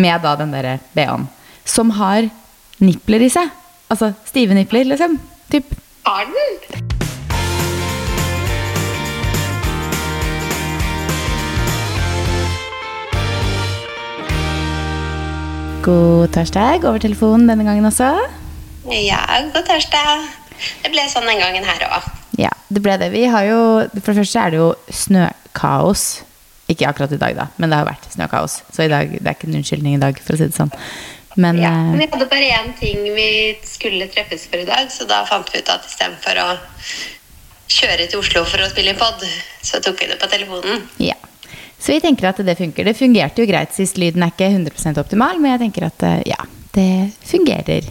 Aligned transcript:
med 0.00 0.24
da 0.24 0.36
den 0.40 0.54
derre 0.54 0.78
BH-en, 0.96 1.28
som 1.64 1.92
har 2.00 2.30
nipler 2.80 3.26
i 3.26 3.32
seg. 3.32 3.50
Altså 3.90 4.12
stive 4.28 4.56
nipler, 4.56 4.88
liksom. 4.88 5.18
Typ. 5.50 5.74
Har 6.06 6.26
den? 6.30 6.90
God 15.80 16.28
torsdag 16.34 16.84
over 16.84 17.00
telefonen 17.00 17.48
denne 17.48 17.64
gangen 17.64 17.88
også. 17.88 18.12
Ja, 18.92 19.20
god 19.54 19.64
torsdag. 19.64 20.26
Det 20.84 20.90
ble 20.92 21.06
sånn 21.08 21.28
den 21.28 21.40
gangen 21.40 21.64
her 21.64 21.86
òg. 21.88 22.08
Ja, 22.40 22.50
det 22.68 22.82
ble 22.84 22.98
det. 23.00 23.08
Vi 23.14 23.24
har 23.32 23.46
jo 23.48 23.60
For 24.02 24.12
det 24.12 24.18
første 24.20 24.42
er 24.42 24.52
det 24.52 24.60
jo 24.60 24.68
snøkaos. 24.92 26.04
Ikke 26.70 26.86
akkurat 26.88 27.12
i 27.12 27.20
dag, 27.20 27.34
da, 27.36 27.48
men 27.58 27.72
det 27.72 27.80
har 27.80 27.88
vært 27.88 28.06
snøkaos. 28.14 28.60
Så 28.70 28.86
i 28.86 28.92
dag, 28.92 29.10
det 29.16 29.26
er 29.26 29.34
ikke 29.34 29.48
en 29.50 29.58
unnskyldning 29.60 29.96
i 29.96 30.02
dag, 30.02 30.20
for 30.22 30.36
å 30.36 30.40
si 30.40 30.46
det 30.50 30.56
sånn. 30.56 30.70
Men 31.40 31.58
Ja, 31.62 31.70
eh, 31.70 31.88
men 31.90 32.02
vi 32.02 32.10
hadde 32.12 32.28
bare 32.30 32.52
én 32.58 32.70
ting 32.78 33.02
vi 33.14 33.56
skulle 33.66 34.08
treffes 34.12 34.46
for 34.50 34.62
i 34.62 34.68
dag, 34.68 34.90
så 34.90 35.06
da 35.10 35.24
fant 35.28 35.50
vi 35.52 35.62
ut 35.62 35.72
at 35.72 35.86
istedenfor 35.86 36.40
å 36.42 36.48
kjøre 37.70 38.06
til 38.10 38.22
Oslo 38.22 38.44
for 38.44 38.62
å 38.62 38.70
spille 38.70 38.94
inn 38.94 39.00
pod, 39.00 39.22
så 39.62 39.82
tok 39.82 40.00
vi 40.02 40.10
det 40.10 40.20
på 40.22 40.30
telefonen. 40.30 40.86
ja. 40.98 41.18
Så 41.80 41.94
vi 41.94 42.00
tenker 42.04 42.28
at 42.28 42.36
det 42.44 42.58
funker. 42.58 42.84
Det 42.84 42.92
fungerte 42.92 43.40
jo 43.40 43.48
greit 43.48 43.72
sist. 43.72 43.96
Lyden 43.96 44.20
er 44.20 44.34
ikke 44.34 44.50
100% 44.52 44.98
optimal, 45.00 45.38
men 45.40 45.54
jeg 45.54 45.62
tenker 45.62 45.86
at 45.86 46.02
eh, 46.04 46.18
ja, 46.28 46.36
det 46.76 46.90
fungerer. 47.24 47.88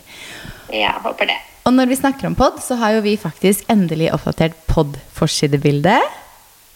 Ja, 0.69 0.91
håper 1.01 1.31
det. 1.31 1.39
Og 1.65 1.73
når 1.73 1.89
vi 1.89 1.97
snakker 1.97 2.29
om 2.29 2.35
pod, 2.37 2.61
så 2.61 2.77
har 2.77 2.93
jo 2.95 3.01
vi 3.01 3.15
faktisk 3.17 3.65
endelig 3.69 4.11
oppdatert 4.13 4.53
pod-forsidebildet. 4.69 6.05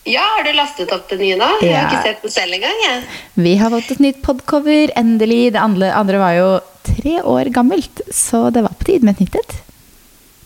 Ja, 0.06 0.22
har 0.36 0.44
du 0.44 0.52
lastet 0.58 0.92
opp 0.92 1.08
det 1.10 1.18
nye 1.22 1.38
nå? 1.40 1.48
Jeg 1.64 1.76
har 1.78 1.88
ikke 1.88 2.04
sett 2.10 2.24
det 2.26 2.32
selv 2.34 2.58
engang. 2.58 2.80
Ja. 2.84 2.96
Vi 3.40 3.54
har 3.62 3.72
fått 3.72 3.92
et 3.96 4.02
nytt 4.04 4.22
podcover, 4.26 4.92
endelig. 5.00 5.54
Det 5.56 5.62
andre, 5.64 5.94
andre 5.96 6.20
var 6.20 6.34
jo 6.36 6.50
tre 6.84 7.22
år 7.24 7.52
gammelt, 7.56 8.02
så 8.12 8.50
det 8.52 8.66
var 8.66 8.76
på 8.80 8.90
tide 8.90 9.08
med 9.08 9.16
et 9.16 9.24
nytt 9.24 9.38
et. 9.40 9.56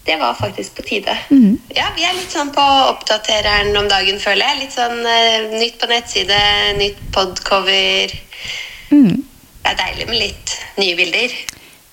Det 0.07 0.15
var 0.21 0.37
faktisk 0.39 0.77
på 0.77 0.85
tide. 0.87 1.17
Mm. 1.33 1.57
Ja, 1.75 1.89
vi 1.97 2.05
er 2.07 2.13
litt 2.15 2.31
sånn 2.31 2.53
på 2.55 2.63
oppdatereren 2.93 3.73
om 3.75 3.89
dagen, 3.91 4.21
føler 4.23 4.45
jeg. 4.53 4.61
Litt 4.61 4.77
sånn 4.77 5.01
uh, 5.03 5.57
nytt 5.57 5.81
på 5.81 5.89
nettside, 5.91 6.37
nytt 6.77 7.01
podcover. 7.17 8.13
Mm. 8.93 9.17
Det 9.65 9.73
er 9.73 9.81
deilig 9.81 10.07
med 10.07 10.21
litt 10.21 10.55
nye 10.79 10.95
bilder. 10.95 11.35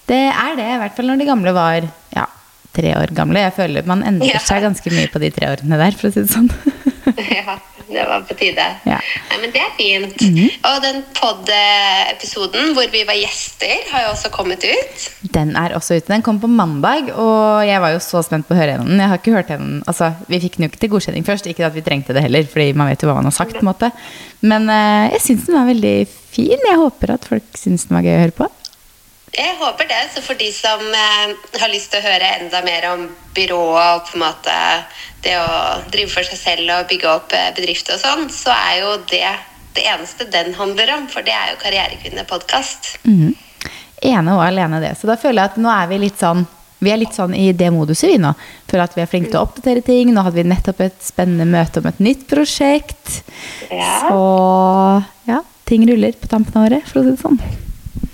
Det 0.06 0.20
er 0.30 0.54
det, 0.60 0.68
i 0.76 0.78
hvert 0.84 0.94
fall 1.00 1.08
når 1.10 1.24
de 1.24 1.26
gamle 1.32 1.56
var 1.56 1.88
ja, 2.14 2.28
tre 2.76 2.92
år 3.00 3.16
gamle. 3.16 3.40
Jeg 3.48 3.56
føler 3.56 3.88
man 3.88 4.04
endrer 4.06 4.36
Ja. 4.36 4.44
seg 4.46 4.62
ganske 4.68 4.92
mye 4.94 5.08
på 5.10 5.18
de 5.24 5.32
tre 5.34 5.48
årene 5.56 5.80
der, 5.80 5.96
for 5.98 6.12
å 6.12 6.14
si 6.14 6.22
det 6.22 6.30
sånn. 6.36 6.52
ja, 7.38 7.56
det 7.88 8.04
var 8.08 8.24
på 8.28 8.36
tide. 8.38 8.64
Ja. 8.88 8.98
Nei, 9.30 9.38
men 9.42 9.52
det 9.54 9.60
er 9.60 9.72
fint. 9.76 10.24
Og 10.70 10.78
den 10.84 11.02
pod-episoden 11.16 12.72
hvor 12.76 12.88
vi 12.92 13.04
var 13.08 13.18
gjester, 13.18 13.84
har 13.90 14.06
jo 14.06 14.12
også 14.14 14.30
kommet 14.34 14.64
ut. 14.64 15.06
Den 15.36 15.54
er 15.60 15.76
også 15.76 15.98
ute. 15.98 16.08
Den 16.10 16.24
kom 16.24 16.40
på 16.42 16.50
mandag, 16.50 17.12
og 17.12 17.64
jeg 17.68 17.82
var 17.84 17.94
jo 17.94 18.02
så 18.04 18.24
spent 18.26 18.48
på 18.48 18.56
å 18.56 18.60
høre 18.60 18.78
den. 18.80 18.96
Jeg 18.98 19.12
har 19.12 19.20
ikke 19.20 19.36
hørt 19.36 19.52
den. 19.52 19.78
Altså, 19.90 20.12
vi 20.30 20.40
fikk 20.42 20.58
den 20.58 20.66
jo 20.66 20.72
ikke 20.72 20.82
til 20.86 20.94
godkjenning 20.96 21.28
først. 21.28 21.48
Ikke 21.50 21.68
at 21.68 21.76
vi 21.76 21.84
trengte 21.86 22.16
det 22.16 22.24
heller, 22.24 22.48
fordi 22.50 22.72
man 22.78 22.90
vet 22.92 23.04
jo 23.04 23.10
hva 23.10 23.18
man 23.20 23.30
har 23.30 23.36
sagt. 23.36 23.58
på 23.58 23.64
en 23.64 23.70
måte. 23.70 23.92
Men 24.44 24.68
uh, 24.70 25.12
jeg 25.12 25.24
syns 25.28 25.48
den 25.48 25.58
var 25.58 25.70
veldig 25.70 25.96
fin. 26.34 26.68
Jeg 26.70 26.80
håper 26.80 27.16
at 27.18 27.28
folk 27.28 27.56
syns 27.58 27.88
den 27.88 27.98
var 27.98 28.06
gøy 28.06 28.16
å 28.16 28.22
høre 28.24 28.38
på. 28.42 28.50
Jeg 29.34 29.56
håper 29.58 29.88
det. 29.90 30.02
Så 30.14 30.22
for 30.22 30.38
de 30.38 30.50
som 30.54 30.82
eh, 30.84 31.34
har 31.60 31.72
lyst 31.72 31.90
til 31.92 32.02
å 32.02 32.06
høre 32.06 32.36
enda 32.38 32.62
mer 32.66 32.86
om 32.92 33.08
byrået 33.34 33.96
og 33.96 34.06
på 34.08 34.18
en 34.18 34.24
måte 34.26 34.58
det 35.24 35.34
å 35.40 35.48
drive 35.90 36.12
for 36.12 36.28
seg 36.28 36.38
selv 36.38 36.74
og 36.76 36.88
bygge 36.90 37.10
opp 37.10 37.34
eh, 37.34 37.50
bedrifter 37.56 37.96
og 37.96 38.02
sånn, 38.04 38.28
så 38.32 38.54
er 38.54 38.82
jo 38.84 38.96
det 39.10 39.26
det 39.74 39.88
eneste 39.90 40.28
den 40.30 40.52
handler 40.54 40.92
om. 40.98 41.08
For 41.10 41.26
det 41.26 41.34
er 41.34 41.54
jo 41.54 41.62
Karrierekvinne-podkast. 41.64 42.94
Mhm. 43.08 43.34
Ene 44.04 44.34
og 44.36 44.42
alene 44.44 44.82
det. 44.82 44.92
Så 45.00 45.08
da 45.08 45.16
føler 45.16 45.40
jeg 45.40 45.54
at 45.54 45.62
nå 45.64 45.70
er 45.72 45.88
vi 45.88 46.02
litt 46.02 46.20
sånn 46.20 46.44
vi 46.84 46.90
er 46.92 46.98
litt 47.00 47.14
sånn 47.16 47.32
i 47.32 47.46
det 47.56 47.70
moduset 47.72 48.10
vi 48.10 48.18
nå. 48.20 48.34
Føler 48.68 48.84
at 48.84 48.96
vi 48.96 49.00
er 49.00 49.08
flinke 49.08 49.30
til 49.32 49.40
å 49.40 49.46
oppdatere 49.46 49.80
ting. 49.86 50.10
Nå 50.12 50.20
hadde 50.26 50.36
vi 50.36 50.44
nettopp 50.50 50.82
et 50.84 50.98
spennende 51.00 51.46
møte 51.48 51.80
om 51.80 51.88
et 51.88 52.02
nytt 52.04 52.26
prosjekt. 52.28 53.22
Ja. 53.72 54.02
Så 54.04 54.20
ja, 55.30 55.40
ting 55.64 55.88
ruller 55.88 56.12
på 56.12 56.28
tampen 56.28 56.60
av 56.60 56.68
året, 56.68 56.84
for 56.90 57.00
å 57.00 57.06
si 57.06 57.14
det 57.14 57.22
sånn. 57.22 57.63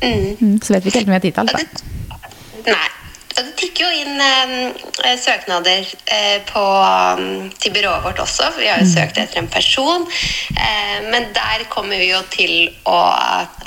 Mm. 0.01 0.37
Mm, 0.41 0.57
så 0.63 0.75
vet 0.75 0.85
vi 0.85 0.91
ikke 0.91 1.03
helt 1.03 1.11
om 1.11 1.13
vi 1.13 1.19
har 1.19 1.27
tid 1.27 1.37
til 1.37 1.43
alt, 1.45 1.53
da. 1.53 2.73
nei. 2.73 2.89
Og 3.31 3.47
det 3.47 3.53
tikker 3.57 3.87
jo 3.87 4.01
inn 4.03 4.21
eh, 4.21 5.15
søknader 5.17 5.87
eh, 6.13 6.41
på, 6.49 6.61
um, 6.61 7.47
til 7.63 7.73
byrået 7.73 8.03
vårt 8.05 8.19
også. 8.21 8.51
Vi 8.59 8.67
har 8.69 8.83
jo 8.83 8.89
søkt 8.91 9.21
etter 9.23 9.41
en 9.41 9.49
person. 9.49 10.05
Eh, 10.51 10.97
men 11.07 11.31
der 11.37 11.65
kommer 11.73 11.97
vi 11.97 12.11
jo 12.11 12.21
til 12.35 12.53
å 12.91 12.99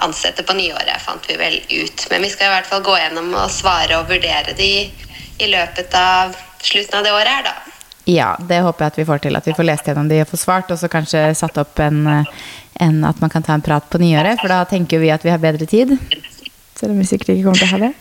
ansette 0.03 0.45
på 0.45 0.57
nyåret, 0.59 0.99
fant 1.01 1.25
vi 1.29 1.39
vel 1.39 1.57
ut. 1.71 2.05
Men 2.11 2.27
vi 2.27 2.33
skal 2.33 2.51
i 2.51 2.55
hvert 2.57 2.69
fall 2.69 2.83
gå 2.85 2.97
gjennom 2.99 3.31
og 3.33 3.49
svare 3.53 3.97
og 3.97 4.11
vurdere 4.11 4.53
de 4.59 4.73
i 5.41 5.49
løpet 5.49 5.95
av 5.97 6.35
slutten 6.61 6.99
av 6.99 7.07
det 7.07 7.15
året 7.15 7.33
her, 7.33 7.47
da. 7.49 7.73
Ja, 8.05 8.33
det 8.39 8.59
håper 8.65 8.83
jeg 8.83 8.91
at 8.91 8.99
vi 8.99 9.05
får 9.07 9.23
til. 9.23 9.39
At 9.39 9.47
vi 9.47 9.55
får 9.55 9.67
lest 9.67 9.87
gjennom 9.87 10.09
de 10.11 10.19
og 10.21 10.29
får 10.33 10.41
svart, 10.41 10.71
og 10.75 10.79
så 10.79 10.91
kanskje 10.91 11.23
satt 11.39 11.57
opp 11.61 11.79
en, 11.79 12.05
eh, 12.07 12.35
en 12.83 13.03
at 13.07 13.19
man 13.23 13.31
kan 13.31 13.43
ta 13.43 13.55
en 13.55 13.63
prat 13.63 13.89
på 13.89 14.01
nyåret. 14.01 14.41
For 14.41 14.51
da 14.51 14.63
tenker 14.67 14.99
vi 14.99 15.11
at 15.13 15.23
vi 15.23 15.31
har 15.31 15.39
bedre 15.39 15.65
tid. 15.65 15.95
Selv 16.79 16.93
om 16.93 16.99
vi 17.01 17.07
sikkert 17.07 17.33
ikke 17.33 17.47
kommer 17.47 17.61
til 17.61 17.69
å 17.69 17.75
ha 17.75 17.83
det. 17.87 17.93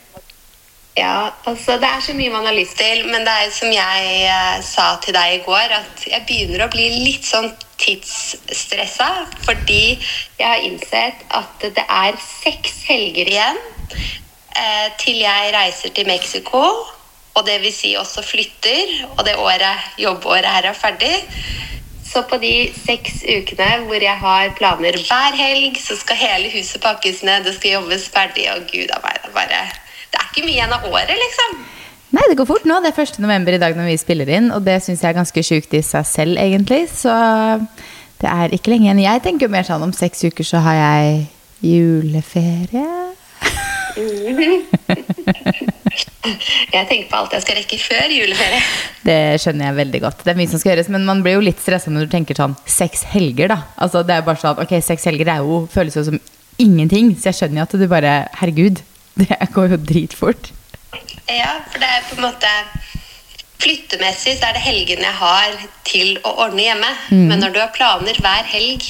Ja, 0.97 1.31
altså 1.49 1.79
det 1.81 1.89
er 1.89 2.01
så 2.05 2.13
mye 2.13 2.33
man 2.35 2.45
har 2.45 2.53
lyst 2.53 2.77
til, 2.77 3.07
men 3.09 3.25
det 3.25 3.33
er 3.33 3.53
som 3.55 3.71
jeg 3.73 4.09
eh, 4.29 4.59
sa 4.67 4.91
til 5.01 5.17
deg 5.17 5.39
i 5.39 5.45
går, 5.47 5.73
at 5.79 6.05
jeg 6.05 6.25
begynner 6.29 6.67
å 6.67 6.73
bli 6.73 6.89
litt 7.07 7.25
sånn 7.25 7.49
tidsstressa, 7.81 9.09
fordi 9.47 9.97
jeg 9.97 10.45
har 10.45 10.61
innsett 10.67 11.25
at 11.33 11.65
det 11.65 11.87
er 11.89 12.19
seks 12.21 12.83
helger 12.91 13.31
igjen 13.33 13.63
eh, 13.63 14.93
til 15.01 15.23
jeg 15.23 15.55
reiser 15.57 15.97
til 15.97 16.11
Mexico, 16.13 16.61
og 17.33 17.49
det 17.49 17.57
vil 17.63 17.73
si 17.73 17.95
også 17.97 18.21
flytter, 18.29 18.93
og 19.15 19.25
det 19.25 19.39
året, 19.41 19.89
jobbåret 19.97 20.53
her 20.53 20.69
er 20.75 20.77
ferdig. 20.77 21.15
Så 22.13 22.21
på 22.29 22.37
de 22.43 22.69
seks 22.77 23.23
ukene 23.25 23.69
hvor 23.87 24.03
jeg 24.05 24.19
har 24.21 24.51
planer 24.59 24.99
hver 25.01 25.37
helg, 25.39 25.79
så 25.81 25.97
skal 25.97 26.19
hele 26.21 26.51
huset 26.53 26.83
pakkes 26.83 27.23
ned, 27.25 27.47
det 27.47 27.55
skal 27.57 27.79
jobbes 27.79 28.05
ferdig, 28.13 28.45
og 28.53 28.67
gud 28.69 28.93
a 28.93 28.99
meg, 29.01 29.17
det 29.23 29.31
er 29.31 29.37
bare 29.39 29.61
Det 30.13 30.21
er 30.21 30.27
ikke 30.29 30.45
mye 30.45 30.57
igjen 30.59 30.75
av 30.77 30.85
året, 30.91 31.17
liksom. 31.23 31.63
Nei, 32.13 32.27
det 32.29 32.37
går 32.37 32.49
fort 32.51 32.67
nå. 32.69 32.77
Det 32.85 32.91
er 32.93 33.01
1. 33.07 33.17
november 33.25 33.57
i 33.57 33.61
dag 33.63 33.73
når 33.79 33.89
vi 33.89 33.97
spiller 33.97 34.29
inn, 34.29 34.51
og 34.53 34.61
det 34.67 34.77
syns 34.85 35.01
jeg 35.01 35.09
er 35.09 35.17
ganske 35.17 35.45
sjukt 35.49 35.73
i 35.73 35.81
seg 35.81 36.05
selv, 36.05 36.37
egentlig. 36.37 36.85
Så 36.93 37.09
det 38.21 38.29
er 38.29 38.53
ikke 38.53 38.75
lenge 38.75 38.91
igjen. 38.91 39.01
Jeg 39.07 39.25
tenker 39.25 39.49
jo 39.49 39.55
mer 39.55 39.65
sånn 39.65 39.87
om 39.89 39.97
seks 39.97 40.21
uker 40.29 40.45
så 40.45 40.61
har 40.61 40.77
jeg 40.83 41.25
juleferie. 41.65 42.85
Jeg 46.23 46.87
tenker 46.87 47.09
på 47.11 47.19
alt 47.19 47.33
jeg 47.35 47.43
skal 47.43 47.57
rekke 47.59 47.79
før 47.83 48.13
juleferie. 48.15 48.61
Det 49.03 49.19
skjønner 49.43 49.69
jeg 49.69 49.79
veldig 49.81 50.01
godt. 50.05 50.23
Det 50.23 50.33
er 50.33 50.39
mye 50.39 50.51
som 50.53 50.63
skal 50.63 50.73
gjøres, 50.73 50.91
men 50.95 51.07
man 51.09 51.23
blir 51.25 51.35
jo 51.35 51.43
litt 51.43 51.63
stressa 51.63 51.91
når 51.91 52.07
du 52.07 52.15
tenker 52.15 52.39
sånn 52.39 52.55
seks 52.69 53.03
helger, 53.11 53.51
da. 53.51 53.59
Altså 53.83 54.05
det 54.07 54.15
er 54.15 54.23
jo 54.23 54.29
bare 54.31 54.43
sånn, 54.45 54.63
ok, 54.63 54.77
seks 54.87 55.09
helger 55.11 55.33
er 55.35 55.43
jo, 55.43 55.65
føles 55.73 55.99
jo 55.99 56.07
som 56.07 56.21
ingenting, 56.63 57.13
så 57.19 57.33
jeg 57.33 57.41
skjønner 57.41 57.63
jo 57.63 57.67
at 57.67 57.77
du 57.81 57.87
bare 57.91 58.15
Herregud, 58.39 58.85
det 59.21 59.39
går 59.57 59.75
jo 59.75 59.83
dritfort. 59.83 60.53
Ja, 61.27 61.57
for 61.73 61.83
det 61.83 61.89
er 61.89 62.07
på 62.11 62.19
en 62.21 62.27
måte 62.29 62.55
Flyttemessig 63.63 64.33
så 64.41 64.49
er 64.49 64.57
det 64.57 64.65
helgene 64.65 65.07
jeg 65.07 65.19
har 65.21 65.53
til 65.87 66.17
å 66.27 66.33
ordne 66.43 66.65
hjemme. 66.65 66.89
Men 67.15 67.39
når 67.39 67.53
du 67.55 67.61
har 67.63 67.71
planer 67.71 68.17
hver 68.19 68.49
helg, 68.51 68.83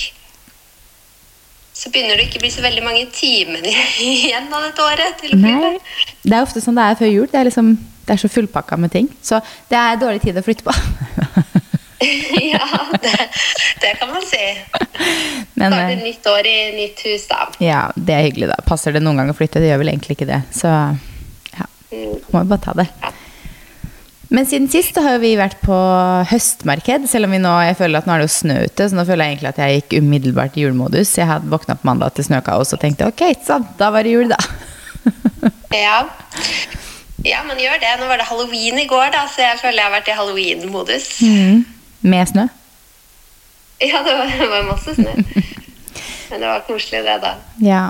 så 1.83 1.91
begynner 1.91 2.19
det 2.19 2.29
ikke 2.29 2.39
å 2.39 2.45
bli 2.45 2.51
så 2.55 2.63
veldig 2.63 2.83
mange 2.85 3.07
timene 3.15 3.73
igjen 4.07 4.53
av 4.55 4.69
dette 4.69 4.85
året 4.87 5.17
til 5.19 5.35
å 5.35 5.41
Nei, 5.43 5.73
det 6.23 6.37
er 6.37 6.45
ofte 6.45 6.63
sånn 6.63 6.79
det 6.79 6.85
er 6.87 7.01
før 7.01 7.11
jul. 7.11 7.27
Det 7.33 7.41
er 7.41 7.49
liksom 7.49 7.73
det 8.03 8.15
er 8.15 8.21
så 8.23 8.31
fullpakka 8.31 8.77
med 8.83 8.93
ting. 8.95 9.09
Så 9.23 9.39
det 9.71 9.79
er 9.79 9.99
dårlig 9.99 10.23
tid 10.25 10.39
å 10.39 10.43
flytte 10.47 10.67
på. 10.67 10.75
ja, 12.53 12.67
det, 13.03 13.13
det 13.83 13.93
kan 14.01 14.11
man 14.11 14.25
si. 14.27 14.43
Men 15.59 15.75
Starte 15.75 15.95
eh, 15.95 16.03
nytt 16.03 16.27
år 16.27 16.51
i 16.51 16.57
nytt 16.77 17.03
hus, 17.07 17.27
da. 17.31 17.47
ja, 17.63 17.83
det 17.95 18.17
er 18.17 18.27
hyggelig, 18.27 18.51
da. 18.51 18.59
Passer 18.67 18.95
det 18.95 19.03
noen 19.05 19.23
gang 19.23 19.31
å 19.31 19.37
flytte? 19.39 19.63
Det 19.63 19.71
gjør 19.71 19.83
vel 19.85 19.93
egentlig 19.95 20.19
ikke 20.19 20.31
det. 20.31 20.41
Så 20.55 20.71
ja, 20.71 21.69
må 21.91 22.43
jo 22.43 22.51
bare 22.51 22.63
ta 22.63 22.75
det. 22.79 22.89
Men 24.33 24.47
siden 24.49 24.69
sist 24.73 24.97
har 24.97 25.19
vi 25.21 25.35
vært 25.37 25.59
på 25.61 25.77
høstmarked, 26.31 27.05
selv 27.11 27.29
om 27.29 27.35
vi 27.35 27.41
nå, 27.43 27.53
jeg 27.67 27.77
føler 27.77 28.01
at 28.01 28.07
nå 28.09 28.15
er 28.15 28.23
det 28.23 28.29
jo 28.31 28.33
snø 28.33 28.55
ute, 28.65 28.87
så 28.89 28.97
nå 28.97 29.05
føler 29.05 29.29
jeg 29.29 29.35
egentlig 29.35 29.51
at 29.51 29.61
jeg 29.61 29.81
gikk 29.83 29.97
umiddelbart 30.01 30.57
i 30.57 30.65
julemodus. 30.65 31.13
Jeg 31.19 31.29
hadde 31.29 31.53
våkna 31.53 31.77
på 31.77 31.89
mandag 31.91 32.15
til 32.17 32.25
snøkaos 32.31 32.73
og 32.73 32.81
tenkte 32.81 33.11
ok, 33.13 33.27
så 33.45 33.61
da 33.77 33.91
var 33.93 34.09
det 34.09 34.17
jul, 34.17 34.33
da. 34.33 34.41
Ja. 35.73 36.03
ja, 37.25 37.39
man 37.49 37.57
gjør 37.57 37.79
det. 37.81 37.93
Nå 37.97 38.09
var 38.09 38.21
det 38.21 38.27
halloween 38.29 38.77
i 38.81 38.85
går, 38.89 39.07
da, 39.15 39.23
så 39.33 39.41
jeg 39.41 39.61
føler 39.63 39.81
jeg 39.81 39.89
har 39.89 39.95
vært 39.95 40.11
i 40.13 40.17
halloween-modus. 40.19 41.07
Mm. 41.25 41.63
Med 42.13 42.29
snø. 42.29 42.45
Ja, 43.83 44.03
det 44.05 44.13
var, 44.19 44.33
det 44.37 44.49
var 44.53 44.69
masse 44.69 44.95
snø. 44.97 45.15
Men 46.29 46.45
det 46.45 46.47
var 46.47 46.65
koselig, 46.69 47.01
det, 47.09 47.17
da. 47.25 47.33
Ja. 47.65 47.87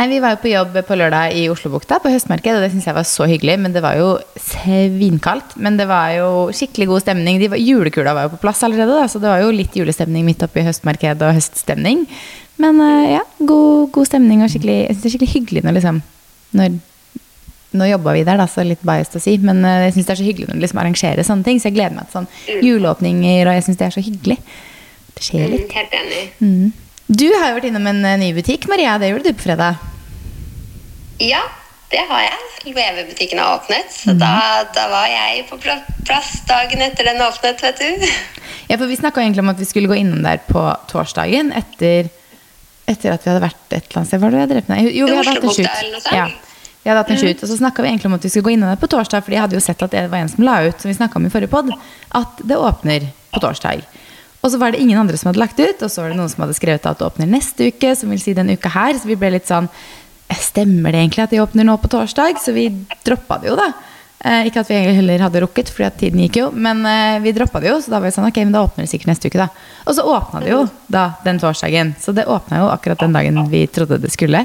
Nei, 0.00 0.06
Vi 0.08 0.18
var 0.22 0.32
jo 0.32 0.38
på 0.40 0.48
jobb 0.48 0.76
på 0.88 0.96
lørdag 0.96 1.34
i 1.36 1.42
Oslobukta 1.52 1.98
på 2.00 2.08
høstmarked, 2.08 2.56
og 2.56 2.62
det 2.64 2.70
syns 2.72 2.86
jeg 2.88 2.96
var 2.96 3.04
så 3.04 3.26
hyggelig. 3.28 3.58
Men 3.60 3.74
det 3.74 3.82
var 3.84 3.98
jo 4.00 4.14
svinkaldt. 4.40 5.58
Men 5.60 5.76
det 5.76 5.84
var 5.90 6.14
jo 6.16 6.28
skikkelig 6.56 6.86
god 6.88 7.02
stemning. 7.04 7.40
De 7.42 7.50
var, 7.52 7.60
julekula 7.60 8.14
var 8.16 8.24
jo 8.24 8.32
på 8.32 8.40
plass 8.46 8.62
allerede, 8.64 8.96
da, 8.96 9.04
så 9.12 9.20
det 9.20 9.28
var 9.28 9.42
jo 9.44 9.50
litt 9.52 9.76
julestemning 9.76 10.24
midt 10.24 10.40
oppi 10.46 10.64
høstmarked 10.64 11.20
og 11.26 11.36
høststemning. 11.36 12.06
Men 12.64 12.80
eh, 12.80 13.10
ja, 13.18 13.20
god, 13.44 13.90
god 13.92 14.08
stemning 14.08 14.40
og 14.44 14.48
skikkelig, 14.52 14.78
jeg 14.86 14.96
synes 14.96 15.02
det 15.04 15.10
er 15.10 15.16
skikkelig 15.18 15.34
hyggelig 15.36 15.66
når 15.68 15.76
liksom 15.80 16.00
når, 16.56 16.80
Nå 17.70 17.86
jobba 17.86 18.16
vi 18.16 18.24
der, 18.26 18.40
da, 18.40 18.48
så 18.50 18.64
litt 18.66 18.80
biased 18.82 19.14
å 19.14 19.20
si, 19.22 19.36
men 19.46 19.60
eh, 19.62 19.84
jeg 19.84 19.92
syns 19.94 20.08
det 20.08 20.14
er 20.16 20.18
så 20.18 20.24
hyggelig 20.26 20.48
når 20.48 20.56
de 20.56 20.64
liksom 20.64 20.80
arrangerer 20.82 21.22
sånne 21.28 21.46
ting. 21.46 21.60
Så 21.62 21.68
jeg 21.68 21.76
gleder 21.76 21.94
meg 21.94 22.08
til 22.08 22.16
sånn 22.16 22.64
juleåpninger, 22.66 23.46
og 23.46 23.54
jeg 23.54 23.66
syns 23.68 23.78
det 23.78 23.86
er 23.86 23.94
så 23.94 24.02
hyggelig. 24.02 24.38
Det 25.14 25.26
skjer 25.28 25.44
Mm, 25.44 25.52
litt. 25.54 25.76
helt 25.76 25.94
enig. 26.00 26.24
Du 27.10 27.26
har 27.26 27.48
jo 27.50 27.56
vært 27.56 27.66
innom 27.72 27.88
en 27.90 28.04
eh, 28.06 28.18
ny 28.20 28.28
butikk, 28.36 28.68
Maria. 28.70 28.94
Det 29.02 29.08
gjorde 29.10 29.32
du 29.32 29.34
på 29.34 29.48
fredag. 29.48 29.80
Ja, 31.18 31.40
det 31.90 32.04
har 32.06 32.22
jeg. 32.22 32.44
Loewe-butikken 32.68 33.40
har 33.42 33.56
åpnet, 33.56 33.88
så 33.90 34.12
da, 34.14 34.62
da 34.76 34.84
var 34.92 35.08
jeg 35.10 35.46
på 35.48 35.56
plass 35.58 36.28
dagen 36.46 36.84
etter 36.84 37.08
den 37.08 37.22
åpnet, 37.24 37.62
vet 37.64 37.82
du. 37.82 38.06
Ja, 38.70 38.76
for 38.78 38.86
Vi 38.86 38.94
snakka 39.00 39.18
egentlig 39.18 39.42
om 39.42 39.48
at 39.50 39.58
vi 39.58 39.66
skulle 39.66 39.90
gå 39.90 39.96
innom 39.98 40.20
der 40.22 40.38
på 40.46 40.60
torsdagen 40.86 41.48
etter, 41.58 42.06
etter 42.86 43.16
at 43.16 43.24
vi 43.24 43.32
hadde 43.32 43.42
vært 43.42 43.74
et 43.74 43.80
eller 43.80 43.98
annet 43.98 44.10
sted. 44.12 44.20
Var 44.22 44.30
det 44.30 44.38
jeg 44.44 44.50
drept 44.52 44.70
meg? 44.70 44.90
Jo, 44.94 45.08
vi 45.08 45.16
hadde 45.18 45.32
hatt 45.32 45.46
en 45.48 45.56
shoot. 45.56 46.06
Ja, 46.14 46.28
vi 46.84 46.92
hadde 46.92 47.00
hatt 47.02 47.10
en 47.10 47.18
shoot, 47.18 47.42
Og 47.42 47.50
så 47.50 47.56
snakka 47.58 47.82
vi 47.82 47.90
egentlig 47.90 48.12
om 48.12 48.14
at 48.20 48.28
vi 48.28 48.30
skulle 48.30 48.46
gå 48.46 48.52
innom 48.54 48.70
der 48.70 48.78
på 48.78 48.86
torsdag, 48.94 49.24
for 49.26 49.34
jeg 49.34 49.42
hadde 49.42 49.58
jo 49.58 49.64
sett 49.64 49.82
at 49.82 49.96
det 49.96 50.04
var 50.12 50.22
en 50.22 50.30
som 50.30 50.46
la 50.46 50.60
ut, 50.68 50.78
som 50.78 50.92
vi 50.92 50.94
snakket 51.00 51.18
om 51.18 51.26
i 51.26 51.32
forrige 51.34 51.50
pod, 51.50 51.72
at 52.20 52.44
det 52.46 52.60
åpner 52.70 53.08
på 53.34 53.42
torsdag. 53.42 53.82
Og 54.40 54.52
så 54.52 54.60
var 54.60 54.72
det 54.72 54.80
ingen 54.80 54.98
andre 54.98 55.18
som 55.20 55.28
hadde 55.30 55.42
lagt 55.42 55.60
ut, 55.60 55.82
og 55.84 55.90
så 55.92 56.02
var 56.02 56.12
det 56.12 56.18
noen 56.20 56.30
som 56.32 56.44
hadde 56.44 56.56
skrevet 56.56 56.86
at 56.88 57.00
det 57.00 57.06
åpner 57.06 57.28
neste 57.28 57.68
uke, 57.68 57.92
som 57.96 58.12
vil 58.12 58.22
si 58.22 58.32
den 58.36 58.52
uka 58.54 58.72
her. 58.72 58.96
Så 58.96 59.10
vi 59.10 59.18
ble 59.20 59.34
litt 59.36 59.50
sånn 59.50 59.70
Stemmer 60.30 60.94
det 60.94 61.00
egentlig 61.00 61.24
at 61.24 61.32
de 61.34 61.40
åpner 61.42 61.66
nå 61.66 61.74
på 61.82 61.88
torsdag? 61.90 62.36
Så 62.38 62.52
vi 62.54 62.68
droppa 63.02 63.40
det 63.42 63.48
jo, 63.50 63.56
da. 63.58 63.72
Eh, 64.20 64.46
ikke 64.46 64.60
at 64.62 64.68
vi 64.68 64.76
egentlig 64.76 65.00
heller 65.00 65.24
hadde 65.24 65.40
rukket, 65.42 65.72
fordi 65.74 65.86
at 65.88 65.96
tiden 65.98 66.20
gikk 66.22 66.36
jo, 66.38 66.50
men 66.52 66.84
eh, 66.86 67.16
vi 67.24 67.32
droppa 67.34 67.58
det 67.58 67.72
jo. 67.72 67.80
Så 67.82 67.90
da 67.90 67.98
var 67.98 68.06
vi 68.06 68.12
sånn, 68.14 68.28
ok, 68.28 68.38
men 68.44 68.54
da 68.54 68.62
åpner 68.62 68.86
det 68.86 68.92
sikkert 68.92 69.10
neste 69.10 69.26
uke, 69.26 69.40
da. 69.40 69.48
Og 69.90 69.96
så 69.96 70.04
åpna 70.06 70.44
det 70.44 70.52
jo 70.52 70.60
da 70.86 71.08
den 71.24 71.40
torsdagen. 71.42 71.96
Så 71.98 72.14
det 72.14 72.28
åpna 72.30 72.60
jo 72.62 72.70
akkurat 72.70 73.02
den 73.02 73.18
dagen 73.18 73.42
vi 73.50 73.64
trodde 73.74 73.98
det 74.02 74.12
skulle. 74.14 74.44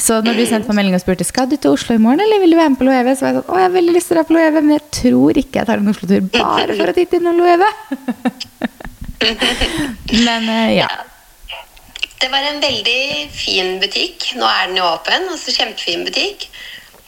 Så 0.00 0.22
når 0.24 0.38
du 0.38 0.46
sendte 0.48 0.70
meg 0.70 0.78
melding 0.78 0.96
og 0.96 1.02
spurte 1.02 1.26
skal 1.28 1.50
du 1.50 1.58
til 1.60 1.74
Oslo 1.74 1.98
i 1.98 2.00
morgen, 2.00 2.22
eller 2.24 2.40
vil 2.40 2.54
du 2.54 2.56
være 2.56 2.72
med 2.72 2.80
på 2.80 2.86
Loeve, 2.88 3.12
så 3.12 3.26
var 3.26 3.34
jeg 3.34 3.42
sånn, 3.42 3.50
å, 3.50 3.58
jeg 3.58 3.66
har 3.66 3.74
veldig 3.74 3.96
lyst 3.98 4.08
til 4.08 4.16
å 4.16 4.20
dra 4.20 4.28
på 4.30 4.36
Loeve, 4.38 4.62
men 4.64 4.76
jeg 4.78 4.86
tror 4.96 5.40
ikke 5.42 5.60
jeg 5.60 5.68
tar 5.68 5.82
en 5.82 5.92
Oslo-tur 5.92 6.30
bare 6.38 6.76
for 6.78 6.92
å 6.92 6.96
titte 6.96 7.20
innom 7.20 7.42
Loewe. 7.42 7.68
men 10.26 10.48
eh, 10.48 10.76
ja. 10.80 10.88
Det 12.20 12.28
var 12.28 12.44
en 12.44 12.60
veldig 12.60 13.28
fin 13.32 13.78
butikk. 13.80 14.32
Nå 14.36 14.48
er 14.48 14.68
den 14.68 14.80
jo 14.80 14.86
åpen. 14.90 15.28
Også 15.32 15.54
kjempefin 15.56 16.04
butikk. 16.04 16.48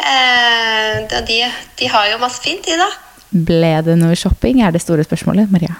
Eh, 0.03 1.21
de, 1.29 1.39
de 1.79 1.91
har 1.93 2.09
jo 2.11 2.21
masse 2.23 2.43
fint, 2.45 2.65
de, 2.65 2.79
da. 2.81 2.89
Ble 3.33 3.75
det 3.87 3.97
noe 4.01 4.17
shopping, 4.19 4.61
er 4.65 4.73
det 4.75 4.83
store 4.85 5.05
spørsmålet, 5.07 5.53
Maria. 5.53 5.77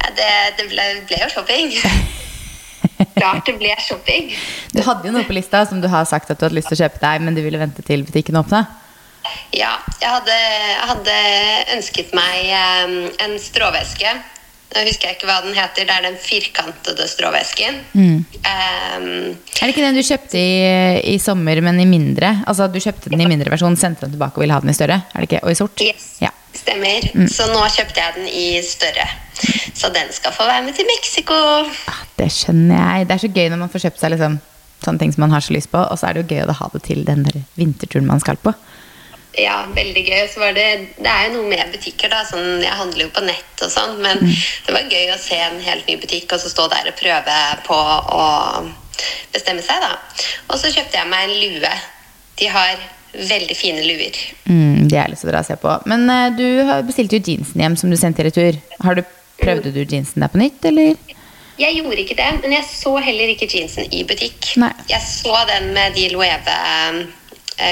Ja, 0.00 0.10
det 0.16 0.32
det 0.58 0.66
ble, 0.72 0.88
ble 1.08 1.20
jo 1.22 1.30
shopping. 1.32 1.72
Klart 3.16 3.46
det 3.46 3.56
ble 3.60 3.72
shopping. 3.84 4.32
Du 4.74 4.82
hadde 4.84 5.08
jo 5.08 5.14
noe 5.14 5.28
på 5.28 5.36
lista 5.36 5.62
som 5.68 5.80
du 5.80 5.88
har 5.92 6.08
sagt 6.08 6.32
at 6.32 6.40
du 6.40 6.46
hadde 6.46 6.58
lyst 6.58 6.72
til 6.72 6.80
å 6.80 6.82
kjøpe 6.84 7.00
deg, 7.02 7.24
men 7.24 7.36
du 7.36 7.42
ville 7.44 7.60
vente 7.60 7.84
til 7.86 8.04
butikken 8.08 8.40
åpna. 8.40 8.64
Ja, 9.54 9.76
jeg 10.00 10.10
hadde, 10.10 10.36
jeg 10.36 10.90
hadde 10.90 11.16
ønsket 11.76 12.12
meg 12.16 12.52
eh, 12.56 12.94
en 13.24 13.36
stråvæske. 13.40 14.14
Nå 14.70 14.82
husker 14.86 15.08
jeg 15.10 15.16
ikke 15.18 15.26
hva 15.26 15.40
den 15.42 15.54
heter. 15.56 15.86
Det 15.88 15.94
er 15.96 16.04
den 16.06 16.18
firkantede 16.22 17.06
stråvæsken. 17.10 17.80
Eh, 17.96 18.98
Er 19.00 19.64
det 19.66 19.72
ikke 19.72 19.82
den 19.84 19.96
du 19.98 20.02
kjøpte 20.06 20.38
i, 20.38 21.14
i 21.14 21.16
sommer, 21.18 21.58
men 21.64 21.80
i 21.82 21.86
mindre? 21.90 22.36
Altså 22.46 22.68
du 22.70 22.78
kjøpte 22.80 23.10
den 23.10 23.20
i 23.24 23.26
mindre 23.30 23.50
versjon, 23.50 23.76
sendte 23.80 24.06
den 24.06 24.14
tilbake 24.14 24.38
og 24.38 24.44
ville 24.44 24.54
ha 24.54 24.62
den 24.62 24.70
i 24.70 24.76
større? 24.78 25.00
Er 25.14 25.24
det 25.24 25.30
ikke? 25.30 25.42
Og 25.44 25.50
i 25.50 25.58
sort? 25.58 25.82
yes, 25.82 26.06
Ja. 26.22 26.30
stemmer. 26.54 27.04
Så 27.30 27.46
nå 27.50 27.60
kjøpte 27.74 27.98
jeg 28.02 28.14
den 28.20 28.28
i 28.28 28.46
større. 28.66 29.08
Så 29.74 29.88
den 29.94 30.10
skal 30.12 30.32
få 30.36 30.44
være 30.46 30.62
med 30.66 30.74
til 30.76 30.86
Mexico. 30.86 31.34
Ah, 31.90 32.00
Det 32.18 32.30
skjønner 32.34 32.76
jeg. 32.98 33.08
Det 33.08 33.14
er 33.16 33.22
så 33.26 33.30
gøy 33.34 33.48
når 33.50 33.62
man 33.64 33.70
får 33.72 33.84
kjøpt 33.86 34.00
seg 34.02 34.10
liksom, 34.14 34.38
sånne 34.84 34.98
ting 35.02 35.12
som 35.14 35.22
man 35.26 35.30
har 35.34 35.40
så 35.44 35.54
lyst 35.54 35.70
på, 35.72 35.78
og 35.82 35.98
så 35.98 36.08
er 36.10 36.14
det 36.18 36.24
jo 36.26 36.34
gøy 36.36 36.46
å 36.46 36.56
ha 36.60 36.68
det 36.74 36.82
til 36.86 37.04
den 37.04 37.22
der 37.26 37.40
vinterturen 37.58 38.06
man 38.06 38.20
skal 38.20 38.36
på. 38.36 38.52
Ja, 39.38 39.62
veldig 39.74 40.02
gøy. 40.02 40.22
Så 40.30 40.42
var 40.42 40.54
det, 40.56 40.66
det 40.98 41.10
er 41.10 41.28
jo 41.28 41.38
noe 41.38 41.50
med 41.52 41.72
butikker, 41.74 42.10
da. 42.12 42.24
Sånn, 42.28 42.62
jeg 42.64 42.76
handler 42.80 43.06
jo 43.06 43.12
på 43.14 43.24
nett 43.26 43.64
og 43.64 43.72
sånn, 43.72 43.98
men 44.02 44.22
det 44.66 44.74
var 44.74 44.90
gøy 44.90 45.12
å 45.14 45.20
se 45.20 45.38
en 45.38 45.60
helt 45.64 45.86
ny 45.90 45.98
butikk 46.02 46.34
og 46.34 46.42
så 46.42 46.52
stå 46.52 46.66
der 46.72 46.90
og 46.90 46.98
prøve 46.98 47.36
på 47.66 47.78
å 48.20 48.24
bestemme 49.34 49.62
seg, 49.64 49.82
da. 49.84 49.94
Og 50.50 50.58
så 50.60 50.72
kjøpte 50.72 50.98
jeg 50.98 51.10
meg 51.12 51.28
en 51.28 51.36
lue. 51.38 51.74
De 52.40 52.50
har 52.50 52.74
veldig 53.12 53.56
fine 53.58 53.84
luer. 53.84 54.18
Mm, 54.46 54.88
det 54.90 54.98
er 54.98 55.10
litt 55.10 55.20
så 55.20 55.30
bra 55.30 55.42
å 55.42 55.46
se 55.46 55.56
på. 55.60 55.78
Men 55.90 56.06
uh, 56.10 56.28
du 56.34 56.46
bestilte 56.86 57.18
jo 57.18 57.24
jeansen 57.30 57.62
hjem 57.62 57.78
som 57.78 57.90
du 57.90 57.98
sendte 57.98 58.24
i 58.24 58.28
retur. 58.28 58.58
Har 58.84 58.98
du, 58.98 59.02
prøvde 59.40 59.72
du 59.74 59.82
jeansen 59.82 60.22
der 60.22 60.32
på 60.32 60.42
nytt, 60.42 60.62
eller? 60.70 60.94
Jeg 61.60 61.76
gjorde 61.76 62.00
ikke 62.00 62.16
det, 62.16 62.28
men 62.40 62.54
jeg 62.56 62.64
så 62.70 62.94
heller 63.04 63.32
ikke 63.34 63.48
jeansen 63.50 63.88
i 63.92 64.02
butikk. 64.08 64.54
Nei. 64.62 64.72
Jeg 64.88 65.02
så 65.04 65.42
den 65.50 65.74
med 65.76 65.96
de 65.98 66.06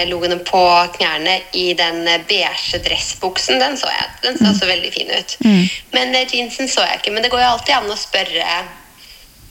Loewe-logoene 0.08 0.38
på 0.44 0.62
knærne 0.96 1.38
i 1.52 1.72
den 1.78 2.02
beige 2.28 2.80
dressbuksen. 2.84 3.60
Den 3.60 3.78
så 3.78 3.90
jeg. 3.92 4.10
Den 4.22 4.38
så 4.38 4.54
så 4.58 4.66
veldig 4.66 4.92
fin 4.92 5.10
ut. 5.14 5.36
Men 5.94 6.14
eh, 6.14 6.26
jeansen 6.34 6.68
så 6.68 6.84
jeg 6.86 7.00
ikke. 7.00 7.14
Men 7.14 7.22
det 7.22 7.30
går 7.30 7.44
jo 7.44 7.54
alltid 7.54 7.74
an 7.78 7.90
å 7.90 7.98
spørre 7.98 8.58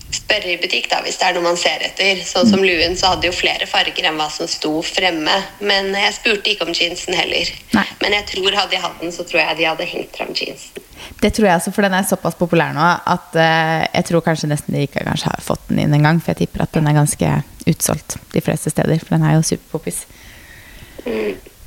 spørre 0.07 0.53
i 0.53 0.59
butikk 0.59 0.87
da, 0.87 1.01
hvis 1.03 1.17
det 1.19 1.27
er 1.27 1.35
noe 1.35 1.43
man 1.43 1.57
ser 1.59 1.83
etter. 1.83 2.21
Sånn 2.23 2.47
som 2.47 2.63
luen 2.63 2.95
så 2.99 3.11
hadde 3.11 3.27
jo 3.27 3.35
flere 3.35 3.67
farger 3.67 4.07
enn 4.07 4.19
hva 4.19 4.29
som 4.31 4.47
sto 4.47 4.71
fremme. 4.85 5.35
Men 5.59 5.91
jeg 5.95 6.15
spurte 6.15 6.53
ikke 6.53 6.67
om 6.67 6.75
jeansen 6.75 7.17
heller. 7.17 7.51
Nei. 7.75 7.85
Men 8.03 8.15
jeg 8.15 8.27
tror 8.31 8.55
hadde 8.55 8.77
jeg 8.77 8.83
hatt 8.85 9.01
den, 9.03 9.11
så 9.11 9.25
tror 9.27 9.43
jeg 9.43 9.59
de 9.59 9.67
hadde 9.67 9.89
hengt 9.89 10.15
fram 10.15 10.31
jeansen. 10.37 10.83
Det 11.21 11.31
tror 11.33 11.47
jeg 11.49 11.59
også, 11.59 11.73
for 11.75 11.85
den 11.85 11.95
er 11.97 12.07
såpass 12.07 12.37
populær 12.39 12.73
nå 12.75 12.83
at 12.83 13.35
uh, 13.37 13.83
jeg 13.85 14.07
tror 14.09 14.23
kanskje 14.25 14.49
nesten 14.51 14.75
de 14.75 14.85
ikke 14.87 15.03
har 15.07 15.43
fått 15.43 15.67
den 15.69 15.83
inn 15.83 15.95
engang. 15.97 16.21
For 16.23 16.33
jeg 16.33 16.45
tipper 16.45 16.65
at 16.65 16.73
den 16.77 16.87
er 16.89 16.97
ganske 16.97 17.33
utsolgt 17.67 18.17
de 18.33 18.43
fleste 18.43 18.71
steder, 18.73 19.01
for 19.03 19.17
den 19.17 19.27
er 19.27 19.37
jo 19.37 19.45
superpoppis. 19.45 20.05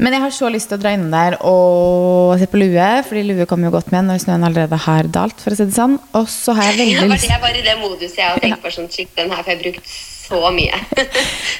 Men 0.00 0.14
jeg 0.16 0.22
har 0.22 0.32
så 0.32 0.48
lyst 0.48 0.70
til 0.70 0.78
å 0.78 0.80
dra 0.80 0.94
innom 0.96 1.10
der 1.12 1.36
og 1.44 2.38
se 2.40 2.46
på 2.48 2.60
lue, 2.60 2.86
fordi 3.04 3.24
lue 3.28 3.46
kommer 3.48 3.68
jo 3.68 3.74
godt 3.74 3.90
med 3.92 4.06
når 4.08 4.22
snøen 4.22 4.46
allerede 4.48 4.78
har 4.86 5.10
dalt, 5.12 5.42
for 5.42 5.52
å 5.52 5.58
si 5.58 5.66
det 5.68 5.76
sånn. 5.76 5.98
Og 6.16 6.30
så 6.32 6.54
har 6.56 6.70
jeg 6.70 6.78
veldig 6.78 7.10
lyst 7.10 7.26
det 7.28 7.34
er 7.36 7.42
var 7.42 7.58
i 7.58 7.66
det 7.66 7.74
moduset 7.82 8.16
jeg 8.22 8.30
har 8.30 8.40
tenkt 8.40 8.64
på 8.64 8.72
sånn, 8.72 8.88
shit, 8.92 9.12
den 9.18 9.28
her 9.34 9.44
får 9.44 9.54
jeg 9.54 9.60
brukt 9.66 9.92
så 10.30 10.52
mye. 10.54 10.80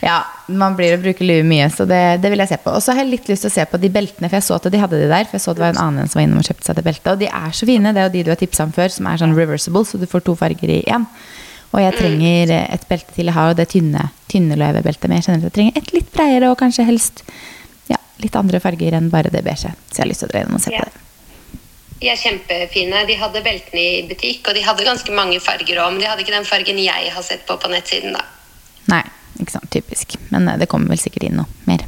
Ja, 0.01 0.23
man 0.49 0.73
blir 0.79 0.95
å 0.97 1.01
bruke 1.03 1.27
lue 1.27 1.45
mye, 1.45 1.67
så 1.69 1.85
det, 1.85 2.23
det 2.23 2.31
vil 2.33 2.41
jeg 2.41 2.55
se 2.55 2.59
på. 2.65 2.73
Og 2.73 2.81
så 2.81 2.95
har 2.95 3.05
jeg 3.05 3.11
litt 3.11 3.29
lyst 3.29 3.45
til 3.45 3.51
å 3.51 3.57
se 3.59 3.67
på 3.69 3.81
de 3.83 3.91
beltene, 3.93 4.31
for 4.31 4.39
jeg 4.39 4.47
så 4.47 4.57
at 4.57 4.71
de 4.73 4.81
hadde 4.81 5.03
de 5.03 5.11
der. 5.11 5.29
For 5.29 5.37
jeg 5.37 5.45
så 5.45 5.53
det 5.53 5.61
var 5.61 5.75
en 5.75 5.83
annen 5.83 6.09
som 6.09 6.21
var 6.21 6.25
innom 6.25 6.41
og 6.41 6.49
kjøpte 6.49 6.71
seg 6.71 6.79
det 6.79 6.87
beltet. 6.87 7.11
Og 7.13 7.21
de 7.21 7.29
er 7.29 7.53
så 7.59 7.69
fine. 7.69 7.93
Det 7.93 8.01
er 8.01 8.09
jo 8.09 8.15
de 8.15 8.25
du 8.25 8.33
har 8.33 8.41
tipsa 8.41 8.65
om 8.65 8.73
før, 8.73 8.89
som 8.95 9.11
er 9.11 9.21
sånn 9.21 9.37
reversible, 9.37 9.85
så 9.85 10.01
du 10.01 10.09
får 10.09 10.25
to 10.25 10.39
farger 10.41 10.73
i 10.73 10.81
én. 10.89 11.05
Og 11.71 11.85
jeg 11.85 11.99
trenger 12.01 12.55
et 12.57 12.89
belte 12.89 13.13
til. 13.15 13.29
Jeg 13.29 13.37
har 13.37 13.53
jo 13.53 13.61
det 13.61 13.69
tynne, 13.77 14.09
tynne 14.33 14.59
løvebeltet, 14.59 15.07
men 15.11 15.21
jeg 15.21 15.29
kjenner 15.29 15.45
at 15.45 15.51
jeg 15.51 15.57
trenger 15.59 15.83
et 15.83 15.93
litt 15.99 16.13
bredere 16.17 16.51
og 16.55 16.59
kanskje 16.65 16.89
helst 16.89 17.21
ja, 17.21 17.37
litt 18.23 18.37
andre 18.37 18.61
farger 18.61 18.97
enn 18.99 19.11
bare 19.13 19.31
det 19.33 19.43
beige. 19.45 19.71
Så 19.91 19.97
jeg 20.01 20.05
har 20.05 20.11
lyst 20.11 20.21
til 20.25 20.29
å 20.29 20.33
dra 20.33 20.43
innom 20.45 20.59
og 20.59 20.65
se 20.65 20.73
Ja. 20.75 20.81
på 20.85 20.91
det. 20.91 21.07
De 22.01 22.09
er 22.09 22.17
kjempefine. 22.17 23.07
De 23.07 23.15
hadde 23.21 23.43
beltene 23.45 23.81
i 23.81 24.03
butikk, 24.09 24.49
og 24.49 24.55
de 24.57 24.63
hadde 24.65 24.85
ganske 24.87 25.13
mange 25.13 25.37
farger 25.41 25.77
òg, 25.83 25.91
men 25.93 26.01
de 26.01 26.07
hadde 26.09 26.23
ikke 26.25 26.33
den 26.39 26.45
fargen 26.49 26.79
jeg 26.81 27.11
har 27.13 27.23
sett 27.23 27.47
på 27.47 27.59
på 27.61 27.69
nettsiden, 27.69 28.15
da. 28.17 28.23
Nei, 28.89 29.03
ikke 29.39 29.53
sant. 29.53 29.69
Typisk. 29.71 30.17
Men 30.31 30.49
eh, 30.49 30.57
det 30.57 30.69
kommer 30.69 30.89
vel 30.89 30.99
sikkert 30.99 31.25
inn 31.29 31.37
noe 31.37 31.47
mer. 31.67 31.85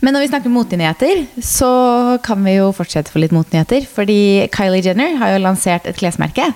Men 0.00 0.14
når 0.14 0.20
vi 0.24 0.28
snakker 0.30 0.48
motenyheter, 0.54 1.26
så 1.42 2.18
kan 2.22 2.42
vi 2.44 2.54
jo 2.54 2.70
fortsette 2.72 3.10
for 3.12 3.18
litt 3.20 3.32
motenyheter. 3.36 3.84
Fordi 3.90 4.48
Kylie 4.54 4.80
Jenner 4.86 5.16
har 5.20 5.34
jo 5.34 5.42
lansert 5.44 5.86
et 5.90 5.96
klesmerke 5.98 6.46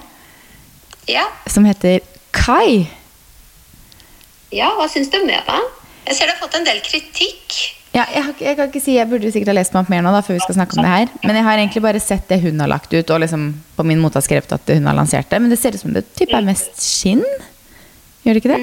Ja, 1.11 1.27
som 1.47 1.65
heter 1.69 2.01
Kai. 2.33 2.87
ja 4.55 4.71
hva 4.79 4.87
syns 4.89 5.11
du 5.13 5.19
om 5.21 5.27
det, 5.29 5.43
da? 5.47 5.59
Jeg 6.07 6.17
ser 6.17 6.27
du 6.31 6.33
har 6.33 6.41
fått 6.41 6.55
en 6.57 6.65
del 6.65 6.81
kritikk. 6.85 7.44
Ja, 7.95 8.09
jeg, 8.11 8.25
har, 8.27 8.35
jeg 8.43 8.57
kan 8.59 8.71
ikke 8.73 8.83
si, 8.83 8.97
jeg 8.97 9.07
burde 9.07 9.31
sikkert 9.31 9.53
ha 9.53 9.55
lest 9.61 9.75
meg 9.75 9.85
opp 9.85 9.91
mer 9.93 10.01
nå 10.03 10.11
da, 10.11 10.23
før 10.27 10.35
vi 10.35 10.43
skal 10.43 10.57
snakke 10.57 10.75
om 10.75 10.83
det 10.83 10.91
her. 10.91 11.13
Men 11.23 11.37
jeg 11.39 11.47
har 11.47 11.61
egentlig 11.61 11.83
bare 11.85 12.01
sett 12.03 12.25
det 12.27 12.41
hun 12.43 12.59
har 12.59 12.71
lagt 12.73 12.91
ut, 12.91 13.13
og 13.15 13.21
liksom 13.23 13.45
på 13.77 13.87
min 13.87 14.01
måte 14.03 14.19
har 14.19 14.25
skrevet 14.27 14.55
at 14.57 14.73
hun 14.75 14.89
har 14.91 14.97
lansert 14.99 15.31
det. 15.31 15.39
Men 15.45 15.53
det 15.53 15.61
ser 15.61 15.77
ut 15.77 15.85
som 15.85 15.95
det 15.95 16.03
type 16.19 16.35
er 16.35 16.47
mest 16.47 16.75
skinn. 16.83 17.23
Gjør 18.25 18.35
det 18.35 18.43
ikke 18.43 18.57
det? 18.57 18.59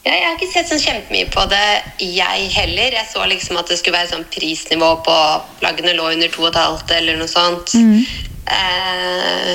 Ja, 0.00 0.14
jeg 0.16 0.24
har 0.24 0.34
ikke 0.34 0.48
sett 0.50 0.70
sånn 0.72 0.82
kjempemye 0.82 1.28
på 1.30 1.44
det, 1.52 1.62
jeg 2.02 2.48
heller. 2.56 2.96
Jeg 2.96 3.06
så 3.12 3.22
liksom 3.30 3.60
at 3.60 3.70
det 3.70 3.78
skulle 3.78 4.00
være 4.00 4.14
sånn 4.16 4.26
prisnivå 4.32 4.90
på 5.06 5.16
plaggene 5.60 5.94
lå 5.94 6.08
under 6.16 6.32
2,5 6.32 6.94
eller 6.96 7.20
noe 7.20 7.30
sånt. 7.30 7.76
Eh, 8.50 9.54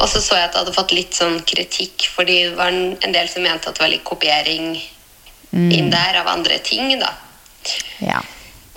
og 0.00 0.08
så 0.10 0.18
så 0.24 0.40
jeg 0.40 0.48
at 0.48 0.56
det 0.56 0.62
hadde 0.64 0.74
fått 0.74 0.96
litt 0.96 1.14
sånn 1.14 1.38
kritikk, 1.46 2.08
fordi 2.16 2.40
det 2.48 2.58
var 2.58 2.74
en 2.74 3.14
del 3.14 3.30
som 3.30 3.46
mente 3.46 3.68
at 3.70 3.78
det 3.78 3.84
var 3.84 3.94
litt 3.94 4.06
kopiering 4.08 4.72
inn 5.52 5.90
der 5.92 6.18
av 6.20 6.26
andre 6.34 6.58
ting, 6.64 6.90
da. 6.98 7.14
Ja. 8.04 8.20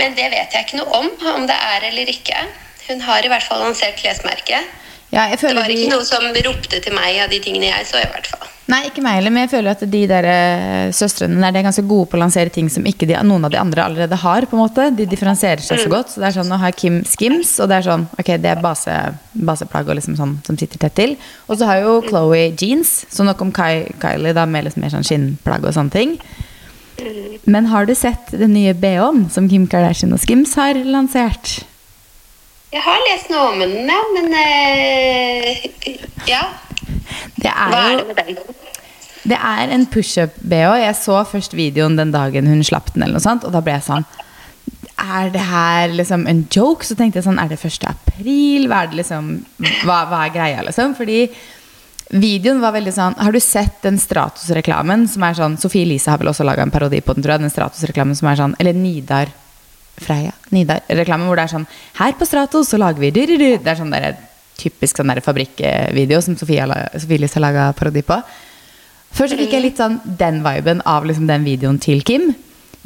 Men 0.01 0.15
det 0.17 0.29
vet 0.33 0.53
jeg 0.55 0.65
ikke 0.67 0.79
noe 0.81 1.01
om, 1.01 1.09
om 1.35 1.47
det 1.49 1.57
er 1.57 1.89
eller 1.91 2.09
ikke. 2.09 2.37
Hun 2.89 3.01
har 3.05 3.23
i 3.25 3.29
hvert 3.31 3.43
fall 3.45 3.61
lansert 3.61 3.99
klesmerket. 4.01 4.65
ja 5.11 5.27
jeg 5.29 5.39
Det 5.41 5.51
var 5.51 5.61
var 5.61 5.67
de... 5.69 5.75
ikke 5.75 5.91
noe 5.93 6.05
som 6.07 6.23
ropte 6.47 6.79
til 6.81 6.93
meg 6.95 7.19
av 7.21 7.29
de 7.29 7.39
tingene 7.43 7.67
jeg 7.69 7.85
så, 7.85 7.99
i 8.01 8.09
hvert 8.09 8.27
fall. 8.31 8.47
Nei, 8.71 8.85
ikke 8.87 9.01
meg 9.03 9.17
heller, 9.17 9.33
men 9.35 9.43
jeg 9.43 9.51
føler 9.51 9.71
at 9.73 9.81
de 9.91 10.01
der 10.07 10.25
eh, 10.31 10.91
søstrene 10.95 11.41
der, 11.43 11.51
de 11.51 11.59
er 11.59 11.65
ganske 11.65 11.83
gode 11.89 12.07
på 12.07 12.15
å 12.15 12.21
lansere 12.21 12.49
ting 12.53 12.69
som 12.71 12.85
ikke 12.87 13.07
de, 13.09 13.17
noen 13.27 13.43
av 13.43 13.51
de 13.51 13.59
andre 13.59 13.83
allerede 13.83 14.15
har. 14.21 14.45
på 14.47 14.55
en 14.55 14.61
måte. 14.63 14.85
De 14.95 15.05
differensierer 15.11 15.59
seg 15.65 15.81
så 15.81 15.89
Mm. 15.89 15.91
godt. 15.91 16.09
så 16.13 16.21
det 16.21 16.27
er 16.29 16.37
sånn, 16.39 16.47
Nå 16.47 16.57
har 16.61 16.71
Kim 16.71 17.01
Skims, 17.03 17.51
og 17.59 17.67
det 17.67 17.77
er 17.81 17.87
sånn, 17.89 18.07
ok, 18.17 18.29
det 18.39 18.51
er 18.53 18.61
base, 18.63 18.95
baseplagg 19.35 19.89
og 19.91 19.95
liksom 19.99 20.15
sånn, 20.15 20.37
som 20.47 20.57
sitter 20.57 20.79
tett 20.79 20.95
til. 20.95 21.17
Og 21.49 21.57
så 21.59 21.65
har 21.67 21.81
jo 21.83 22.01
Chloé 22.07 22.55
jeans, 22.55 23.05
så 23.11 23.25
nok 23.27 23.41
om 23.41 23.51
Ky 23.51 23.91
Kylie 23.99 24.33
da, 24.33 24.45
med 24.45 24.63
litt 24.69 24.77
mer 24.77 24.89
sånn 24.93 25.03
skinnplagg 25.03 25.65
og 25.67 25.73
sånne 25.75 25.91
ting. 25.91 26.15
Men 27.45 27.67
har 27.71 27.85
du 27.89 27.93
sett 27.97 28.31
den 28.31 28.53
nye 28.53 28.73
BH-en 28.77 29.25
som 29.33 29.49
Kim 29.49 29.67
Kardashian 29.69 30.13
og 30.15 30.21
Skims 30.23 30.55
har 30.59 30.77
lansert? 30.85 31.61
Jeg 32.71 32.83
har 32.85 33.01
lest 33.09 33.31
noe 33.31 33.49
om 33.51 33.59
den, 33.59 33.73
ja, 33.89 34.01
men 34.15 34.33
eh, 34.39 35.95
Ja. 36.29 36.43
Det 37.41 37.51
er 37.51 37.71
Hva 37.73 37.79
er 37.81 37.91
jo 37.91 37.97
det 37.99 38.07
med 38.07 38.19
den? 38.21 38.59
Det 39.21 39.37
er 39.37 39.69
en 39.75 39.83
pushup-BH. 39.85 40.69
Jeg 40.81 40.95
så 40.97 41.19
først 41.29 41.53
videoen 41.53 41.97
den 41.99 42.13
dagen 42.13 42.47
hun 42.49 42.63
slapp 42.65 42.93
den, 42.95 43.03
eller 43.03 43.19
noe 43.19 43.25
sånt, 43.25 43.43
og 43.45 43.53
da 43.53 43.61
ble 43.61 43.75
jeg 43.75 43.85
sånn 43.85 44.05
Er 45.01 45.29
det 45.33 45.43
her 45.45 45.93
liksom 45.93 46.23
en 46.29 46.45
joke? 46.53 46.85
Så 46.87 46.95
tenkte 46.97 47.19
jeg 47.19 47.27
sånn 47.27 47.41
Er 47.41 47.51
det 47.51 47.59
1. 47.59 47.85
april? 47.89 48.65
Hva 48.71 48.83
er 48.85 48.91
det 48.93 49.01
liksom 49.03 49.29
Hva, 49.83 49.99
hva 50.09 50.23
er 50.25 50.33
greia, 50.37 50.63
liksom? 50.65 50.95
Fordi 50.97 51.25
videoen 52.11 52.61
var 52.61 52.75
veldig 52.75 52.93
sånn 52.95 53.15
Har 53.19 53.31
du 53.31 53.39
sett 53.43 53.81
den 53.85 53.99
Stratos-reklamen 54.01 55.07
som 55.11 55.23
er 55.23 55.37
sånn 55.37 55.57
Sofie 55.61 55.85
Elise 55.87 56.11
har 56.11 56.19
vel 56.21 56.31
også 56.31 56.45
laga 56.47 56.65
en 56.65 56.73
parodi 56.73 56.99
på 57.03 57.15
den, 57.15 57.23
tror 57.23 57.37
jeg. 57.37 57.45
Den 57.45 57.53
Stratos-reklamen 57.53 58.17
som 58.19 58.29
er 58.31 58.39
sånn 58.39 58.55
Eller 58.59 58.75
Nidar 58.77 59.31
Freia. 60.01 60.33
Nidar-reklamen 60.51 61.29
hvor 61.29 61.39
det 61.39 61.47
er 61.47 61.53
sånn 61.55 61.67
Her 61.99 62.15
på 62.19 62.27
Stratos 62.27 62.71
så 62.73 62.79
lager 62.81 63.03
vi 63.03 63.13
du-du-du». 63.15 63.49
Det 63.63 63.73
er 63.73 63.79
sånn 63.79 63.93
der, 63.93 64.15
typisk 64.59 64.99
sånn 64.99 65.13
fabrikkvideo 65.23 66.21
som 66.23 66.37
Sofie, 66.39 66.65
Sofie 66.95 67.19
Elise 67.19 67.39
har 67.39 67.45
laga 67.47 67.67
parodi 67.77 68.03
på. 68.05 68.17
Først 69.11 69.33
så 69.33 69.39
fikk 69.39 69.55
jeg 69.55 69.65
litt 69.65 69.79
sånn 69.81 69.99
den 70.05 70.39
viben 70.45 70.83
av 70.87 71.05
liksom 71.07 71.27
den 71.27 71.43
videoen 71.47 71.79
til 71.83 72.03
Kim, 72.07 72.31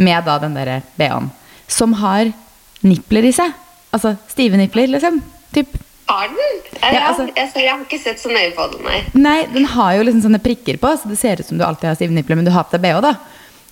med 0.01 0.25
da 0.25 0.39
den 0.41 0.55
derre 0.58 0.79
BH-en, 0.98 1.29
som 1.67 1.94
har 2.01 2.32
nipler 2.86 3.29
i 3.29 3.34
seg. 3.36 3.53
Altså 3.96 4.15
stive 4.32 4.58
nipler, 4.60 4.89
liksom. 4.91 5.22
Typ. 5.55 5.77
Har 6.08 6.28
den? 6.28 6.38
Ja, 6.82 6.92
Ja, 6.94 7.00
altså- 7.10 7.28
jeg, 7.36 7.52
jeg 7.56 7.70
har 7.72 7.80
ikke 7.86 8.00
sett 8.04 8.20
så 8.22 8.30
nøye 8.30 8.52
på 8.56 8.68
den, 8.72 8.84
nei. 8.86 9.00
Nei, 9.14 9.46
den 9.54 9.66
har 9.66 9.96
jo 9.98 10.04
liksom 10.04 10.22
sånne 10.28 10.42
prikker 10.44 10.78
på, 10.78 10.92
så 11.02 11.10
det 11.10 11.18
ser 11.18 11.40
ut 11.42 11.46
som 11.48 11.58
du 11.58 11.64
alltid 11.66 11.90
har 11.90 11.96
stive 11.98 12.14
nipler, 12.14 12.36
men 12.38 12.46
du 12.46 12.52
har 12.52 12.64
på 12.64 12.78
deg 12.78 12.82
BH, 12.86 13.02
da. 13.02 13.16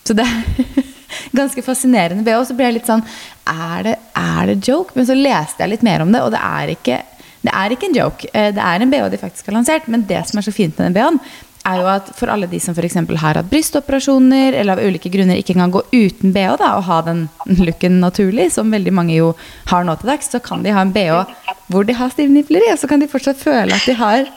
Så 0.04 0.16
det 0.18 0.26
er 0.26 0.84
ganske 1.40 1.62
fascinerende 1.64 2.24
BH. 2.26 2.42
Så 2.50 2.56
ble 2.58 2.66
jeg 2.72 2.80
litt 2.80 2.90
sånn 2.90 3.04
er 3.48 3.84
det, 3.84 3.96
er 4.18 4.46
det 4.50 4.58
joke? 4.68 4.92
Men 4.98 5.06
så 5.06 5.16
leste 5.16 5.62
jeg 5.64 5.70
litt 5.76 5.84
mer 5.86 6.02
om 6.02 6.12
det, 6.12 6.22
og 6.26 6.32
det 6.34 6.42
er 6.42 6.74
ikke, 6.74 6.98
det 7.46 7.54
er 7.54 7.70
ikke 7.78 7.90
en 7.92 7.98
joke. 8.02 8.26
Eh, 8.34 8.50
Det 8.56 8.64
er 8.66 8.82
en 8.82 8.90
BH 8.92 9.10
de 9.14 9.22
faktisk 9.22 9.46
har 9.52 9.54
lansert, 9.60 9.88
men 9.88 10.06
det 10.10 10.24
som 10.28 10.40
er 10.42 10.48
så 10.50 10.54
fint 10.56 10.78
med 10.80 10.90
den 10.90 10.98
BH-en, 10.98 11.20
er 11.64 11.80
jo 11.80 11.88
at 11.88 12.10
for 12.18 12.32
alle 12.32 12.48
de 12.52 12.60
som 12.60 12.76
f.eks. 12.76 12.98
har 13.22 13.40
hatt 13.40 13.50
brystoperasjoner, 13.52 14.56
eller 14.60 14.78
av 14.78 14.84
ulike 14.84 15.12
grunner 15.14 15.40
ikke 15.40 15.56
kan 15.58 15.72
gå 15.72 15.84
uten 15.94 16.34
BH 16.36 16.58
da, 16.60 16.74
og 16.78 16.88
ha 16.90 17.00
den 17.08 17.26
looken 17.66 18.00
naturlig, 18.04 18.50
som 18.56 18.72
veldig 18.74 18.94
mange 18.96 19.16
jo 19.16 19.32
har 19.72 19.88
nå 19.88 19.96
til 20.00 20.12
dags, 20.12 20.32
så 20.32 20.42
kan 20.44 20.66
de 20.66 20.76
ha 20.76 20.84
en 20.84 20.94
BH 20.96 21.24
hvor 21.72 21.88
de 21.88 21.96
har 21.98 22.12
stive 22.14 22.34
nipler 22.34 22.68
i, 22.68 22.72
og 22.74 22.82
så 22.82 22.90
kan 22.92 23.02
de 23.02 23.10
fortsatt 23.12 23.40
føle 23.40 23.76
at 23.76 23.88
de 23.88 23.98
har 24.00 24.28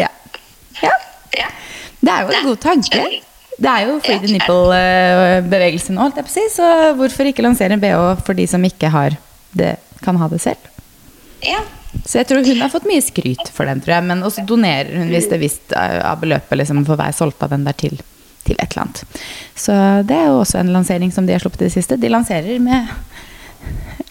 Ja. 0.00 0.08
ja. 0.82 1.48
Det 2.02 2.10
er 2.12 2.24
jo 2.26 2.32
en 2.36 2.48
god 2.50 2.60
tanke. 2.60 3.04
Det 3.62 3.70
er 3.70 3.86
jo 3.86 3.98
free 4.02 4.18
the 4.18 4.32
nipple-bevegelse 4.32 5.94
nå, 5.94 6.08
jeg 6.16 6.26
på 6.26 6.32
si, 6.32 6.48
så 6.50 6.92
hvorfor 6.98 7.28
ikke 7.30 7.44
lansere 7.44 7.76
en 7.76 7.82
BH 7.82 8.24
for 8.26 8.36
de 8.36 8.48
som 8.50 8.64
ikke 8.66 8.90
har 8.92 9.16
det, 9.56 9.76
kan 10.02 10.18
ha 10.18 10.28
det 10.32 10.40
selv? 10.42 10.68
ja. 11.42 11.62
Så 12.06 12.18
jeg 12.18 12.28
tror 12.28 12.46
hun 12.46 12.62
har 12.62 12.72
fått 12.72 12.88
mye 12.88 13.02
skryt 13.04 13.50
for 13.52 13.68
den, 13.68 13.82
tror 13.84 13.96
jeg, 13.98 14.06
men 14.08 14.24
også 14.24 14.46
donerer 14.48 14.94
hun 14.96 15.12
hvis 15.12 15.28
det 15.28 15.36
er 15.36 15.44
visst 15.44 15.74
eh, 15.76 15.98
av 16.08 16.22
beløpet 16.22 16.58
liksom, 16.58 16.82
for 16.88 17.00
hver 17.00 17.14
solgt 17.16 17.44
av 17.44 17.52
den 17.52 17.66
der 17.68 17.76
til, 17.78 18.00
til 18.46 18.56
et 18.56 18.72
eller 18.72 18.86
annet. 18.86 19.20
Så 19.54 19.76
det 20.08 20.16
er 20.16 20.30
jo 20.32 20.40
også 20.40 20.62
en 20.62 20.72
lansering 20.74 21.12
som 21.14 21.28
de 21.28 21.36
har 21.36 21.44
sluppet 21.44 21.66
i 21.66 21.68
det 21.68 21.76
siste. 21.76 22.00
De 22.00 22.10
lanserer 22.12 22.58
med 22.62 22.90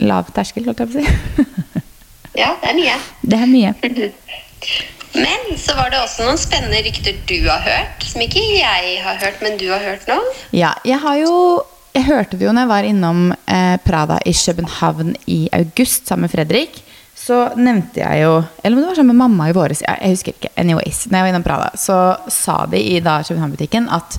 lav 0.01 0.29
terskel, 0.35 0.65
holdt 0.69 0.85
jeg 0.85 0.93
på 0.93 1.01
å 1.01 1.03
si. 1.03 1.51
ja, 2.43 2.53
det 2.61 2.71
er 2.71 2.77
mye. 2.77 2.97
Det 3.21 3.41
er 3.41 3.51
mye. 3.51 3.75
Men 5.11 5.57
så 5.59 5.75
var 5.75 5.91
det 5.91 5.99
også 5.99 6.23
noen 6.23 6.39
spennende 6.39 6.79
rykter 6.85 7.17
du 7.27 7.41
har 7.49 7.59
hørt, 7.65 8.05
som 8.07 8.21
ikke 8.23 8.39
jeg 8.53 8.93
har 9.03 9.17
hørt, 9.19 9.41
men 9.43 9.57
du 9.59 9.65
har 9.67 9.83
hørt 9.83 10.05
nå. 10.07 10.15
Ja, 10.55 10.71
jeg 10.87 11.01
har 11.03 11.17
jo 11.19 11.35
Jeg 11.91 12.05
hørte 12.07 12.37
det 12.39 12.45
jo 12.45 12.53
når 12.55 12.63
jeg 12.63 12.69
var 12.69 12.85
innom 12.87 13.17
eh, 13.51 13.73
Prada 13.83 14.15
i 14.23 14.31
København 14.31 15.09
i 15.27 15.49
august 15.51 16.07
sammen 16.07 16.23
med 16.23 16.31
Fredrik. 16.31 16.77
Så 17.21 17.37
nevnte 17.59 18.01
jeg 18.01 18.23
jo 18.23 18.37
Eller 18.63 18.75
om 18.75 18.81
det 18.81 18.87
var 18.89 18.97
sammen 18.97 19.15
med 19.15 19.21
mamma 19.21 19.49
i 19.49 19.55
våres. 19.55 19.83
Jeg, 19.85 20.13
husker 20.15 20.33
ikke. 20.33 20.53
Anyways. 20.57 21.03
Når 21.07 21.17
jeg 21.17 21.25
var 21.25 21.33
innom 21.33 21.45
Prada, 21.45 21.69
så 21.77 21.97
sa 22.31 22.63
de 22.71 22.81
i 22.81 22.97
da 23.03 23.19
København-butikken 23.27 23.89
at 23.93 24.17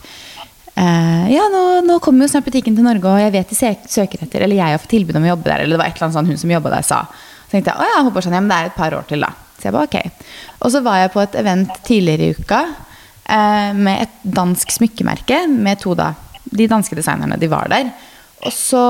eh, 0.79 1.27
ja, 1.35 1.49
nå, 1.51 1.65
nå 1.89 1.99
kommer 2.05 2.27
jo 2.27 2.35
snart 2.35 2.47
butikken 2.47 2.79
til 2.79 2.87
Norge, 2.87 3.11
og 3.11 3.21
jeg 3.25 3.35
vet 3.35 3.51
de 3.53 3.59
søker 3.91 4.23
etter 4.27 4.47
Eller 4.47 4.61
jeg 4.61 4.77
har 4.77 4.83
fått 4.83 4.95
tilbud 4.95 5.19
om 5.19 5.27
å 5.27 5.33
jobbe 5.33 5.51
der, 5.51 5.65
eller 5.65 5.77
det 5.77 5.83
var 5.83 5.91
et 5.91 5.99
eller 5.99 6.09
annet 6.09 6.19
sånn 6.21 6.31
hun 6.31 6.43
som 6.45 6.55
jobba 6.55 6.75
der, 6.77 6.87
sa. 6.87 7.03
Så 7.47 7.57
tenkte 7.57 7.75
jeg 7.75 7.83
å 7.83 7.91
ja, 7.91 8.05
håper 8.07 8.27
sånn, 8.27 8.39
ja, 8.39 8.45
men 8.45 8.53
det 8.53 8.61
er 8.61 8.71
et 8.71 8.79
par 8.79 8.97
år 8.97 9.09
til, 9.11 9.27
da. 9.27 9.33
Så 9.59 9.69
jeg 9.69 9.77
bare 9.77 9.91
ok. 9.91 10.31
Og 10.63 10.75
så 10.75 10.83
var 10.87 11.03
jeg 11.03 11.13
på 11.15 11.23
et 11.23 11.37
event 11.43 11.83
tidligere 11.87 12.29
i 12.29 12.39
uka 12.39 12.63
eh, 12.63 13.75
med 13.79 14.07
et 14.07 14.17
dansk 14.39 14.79
smykkemerke 14.79 15.45
med 15.51 15.83
to 15.83 15.99
da 15.99 16.13
De 16.53 16.67
danske 16.69 16.97
designerne, 16.99 17.39
de 17.41 17.49
var 17.49 17.71
der. 17.71 17.93
Og 18.43 18.55
så 18.55 18.83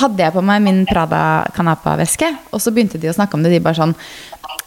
hadde 0.00 0.24
jeg 0.24 0.34
på 0.34 0.42
meg 0.44 0.62
min 0.64 0.80
Prada 0.88 1.46
Canapa-veske, 1.54 2.32
og 2.50 2.62
så 2.62 2.72
begynte 2.74 2.98
de 2.98 3.10
å 3.10 3.14
snakke 3.14 3.38
om 3.38 3.44
det. 3.44 3.52
De 3.54 3.62
bare 3.62 3.78
sånn 3.78 3.94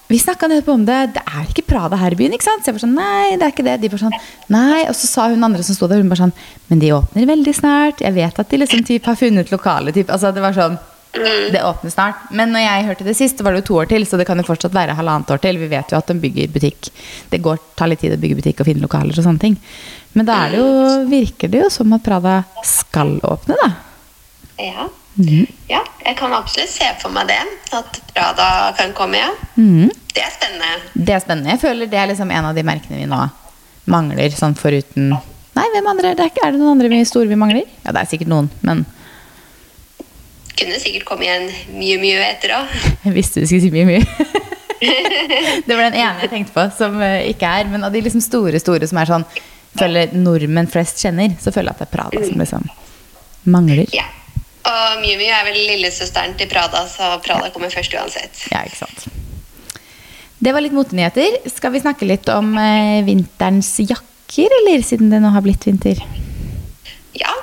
Vi 0.09 0.17
snakka 0.17 0.47
nettopp 0.49 0.71
om 0.73 0.85
det, 0.87 0.99
det 1.13 1.21
er 1.21 1.49
ikke 1.51 1.67
Prada 1.69 1.99
her 1.99 2.15
i 2.15 2.17
byen, 2.17 2.33
ikke 2.33 2.47
sant? 2.47 2.63
Så 2.63 2.71
jeg 2.71 2.77
var 2.79 2.85
sånn 2.85 2.95
Nei, 2.97 3.35
det 3.37 3.45
er 3.45 3.51
ikke 3.53 3.65
det. 3.67 3.75
De 3.81 3.91
bare 3.91 4.05
sånn 4.05 4.15
Nei. 4.49 4.85
Og 4.89 4.95
så 4.97 5.09
sa 5.09 5.27
hun 5.29 5.43
andre 5.45 5.65
som 5.65 5.77
sto 5.77 5.89
der, 5.91 6.01
hun 6.01 6.09
bare 6.09 6.23
sånn 6.23 6.37
Men 6.71 6.81
de 6.81 6.93
åpner 6.95 7.27
veldig 7.29 7.53
snart. 7.57 8.01
Jeg 8.05 8.15
vet 8.15 8.39
at 8.41 8.49
de 8.49 8.61
liksom 8.63 8.85
typ 8.87 9.11
har 9.11 9.19
funnet 9.19 9.51
lokale 9.53 9.93
typ. 9.93 10.09
Altså 10.09 10.31
det 10.33 10.45
var 10.45 10.57
sånn 10.57 10.79
det 11.09 11.63
åpner 11.65 11.89
snart. 11.89 12.27
Men 12.29 12.51
når 12.53 12.61
jeg 12.63 12.85
hørte 12.85 13.05
det 13.07 13.15
sist, 13.17 13.39
var 13.41 13.55
det 13.55 13.63
jo 13.63 13.67
to 13.69 13.77
år 13.81 13.87
til, 13.89 14.05
så 14.05 14.17
det 14.19 14.27
kan 14.29 14.37
jo 14.37 14.45
fortsatt 14.45 14.75
være 14.75 14.93
halvannet 14.93 15.31
år 15.33 15.41
til. 15.41 15.57
Vi 15.57 15.69
vet 15.71 15.89
jo 15.89 15.97
at 15.97 16.11
de 16.11 16.15
bygger 16.21 16.51
butikk. 16.53 16.91
Det 17.31 17.41
går, 17.41 17.57
tar 17.79 17.89
litt 17.89 18.03
tid 18.03 18.13
å 18.13 18.19
bygge 18.21 18.37
butikk 18.37 18.61
og 18.61 18.69
finne 18.69 18.85
lokaler 18.85 19.17
og 19.17 19.25
sånne 19.25 19.41
ting. 19.41 19.57
Men 20.13 20.29
da 20.29 20.37
er 20.45 20.53
det 20.53 20.61
jo, 20.61 20.69
virker 21.09 21.49
det 21.49 21.63
jo 21.63 21.69
som 21.73 21.97
at 21.97 22.05
Prada 22.05 22.43
skal 22.65 23.17
åpne, 23.25 23.57
da. 23.57 23.71
Ja. 24.59 24.89
Mm. 25.19 25.47
ja, 25.67 25.81
jeg 26.05 26.15
kan 26.19 26.31
absolutt 26.35 26.71
se 26.71 26.87
for 27.01 27.11
meg 27.11 27.27
det. 27.31 27.39
At 27.75 27.99
Prada 28.13 28.49
kan 28.77 28.93
komme, 28.95 29.19
ja. 29.19 29.31
Mm. 29.55 29.89
Det 30.13 30.23
er 30.23 30.31
spennende. 30.35 30.93
Det 30.93 31.15
er 31.15 31.23
spennende. 31.23 31.53
Jeg 31.55 31.61
føler 31.63 31.91
det 31.91 31.99
er 31.99 32.11
liksom 32.11 32.31
en 32.31 32.47
av 32.51 32.55
de 32.55 32.63
merkene 32.67 33.01
vi 33.01 33.09
nå 33.09 33.19
mangler, 33.89 34.29
sånn 34.35 34.55
foruten 34.57 35.13
Nei, 35.57 35.65
hvem 35.73 35.87
andre? 35.91 36.13
Det 36.15 36.23
er, 36.23 36.29
ikke, 36.29 36.43
er 36.45 36.53
det 36.53 36.59
noen 36.61 36.75
andre 36.77 36.91
vi 36.91 36.99
store 37.09 37.27
vi 37.27 37.35
mangler? 37.39 37.65
Ja, 37.83 37.91
det 37.91 38.03
er 38.03 38.09
sikkert 38.11 38.29
noen, 38.31 38.47
men 38.63 38.85
Kunne 40.59 40.77
sikkert 40.79 41.07
komme 41.09 41.25
igjen 41.25 41.49
mye, 41.73 41.97
mye 41.99 42.21
etter 42.29 42.53
òg. 42.59 42.75
jeg 43.07 43.15
visste 43.15 43.41
du 43.41 43.47
skulle 43.49 43.65
si 43.65 43.71
mye, 43.73 43.87
mye. 43.87 44.37
det 45.67 45.73
var 45.73 45.89
den 45.89 45.97
ene 45.99 46.23
jeg 46.23 46.31
tenkte 46.31 46.55
på, 46.55 46.65
som 46.77 46.99
eh, 47.03 47.31
ikke 47.33 47.49
er. 47.59 47.67
Men 47.71 47.87
av 47.87 47.95
de 47.95 48.03
liksom 48.05 48.23
store, 48.23 48.59
store 48.61 48.87
som 48.87 48.99
er 49.01 49.11
sånn 49.11 49.25
føler 49.79 50.15
nordmenn 50.15 50.69
flest 50.71 51.01
kjenner, 51.03 51.35
så 51.41 51.53
føler 51.55 51.71
jeg 51.71 51.77
at 51.77 51.83
det 51.83 51.87
er 51.87 51.93
Prada 51.95 52.23
som 52.27 52.43
liksom 52.43 52.69
mangler. 53.51 53.87
Ja. 53.95 54.07
Og 54.69 55.01
Miu 55.01 55.15
Miu 55.17 55.29
er 55.33 55.45
vel 55.47 55.57
lillesøsteren 55.71 56.35
til 56.37 56.49
Prada, 56.51 56.83
så 56.89 57.15
Prada 57.25 57.49
kommer 57.53 57.71
først 57.73 57.95
uansett. 57.97 58.45
Ja, 58.53 58.61
ikke 58.67 58.83
sant. 58.83 59.07
Det 60.39 60.53
var 60.55 60.63
litt 60.63 60.75
motenyheter. 60.75 61.41
Skal 61.51 61.73
vi 61.73 61.81
snakke 61.83 62.07
litt 62.07 62.29
om 62.31 62.53
eh, 62.59 63.01
vinterens 63.07 63.73
jakker, 63.81 64.53
eller 64.61 64.85
siden 64.85 65.11
det 65.11 65.19
nå 65.23 65.33
har 65.33 65.43
blitt 65.43 65.65
vinter? 65.67 65.99
Ja. 67.17 67.33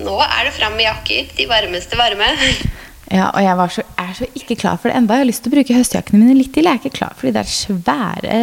Nå 0.00 0.18
er 0.26 0.44
det 0.48 0.52
fram 0.58 0.76
med 0.76 0.88
jakker. 0.88 1.32
De 1.38 1.48
varmeste 1.50 2.00
varme. 2.00 2.34
Ja, 3.10 3.24
og 3.34 3.42
jeg 3.42 3.56
var 3.58 3.72
så, 3.74 3.82
er 3.98 4.12
så 4.14 4.26
ikke 4.38 4.54
klar 4.54 4.76
for 4.78 4.86
det 4.86 4.94
enda. 4.94 5.16
Jeg 5.16 5.24
har 5.24 5.26
lyst 5.26 5.42
til 5.42 5.50
å 5.50 5.56
bruke 5.56 5.74
høstjakkene 5.74 6.20
mine 6.20 6.36
litt 6.38 6.52
til. 6.54 6.68
Jeg 6.68 6.78
er 6.78 6.78
ikke 6.78 6.98
klar 7.00 7.16
for 7.18 7.26
de 7.26 7.32
der 7.34 7.48
svære 7.50 8.36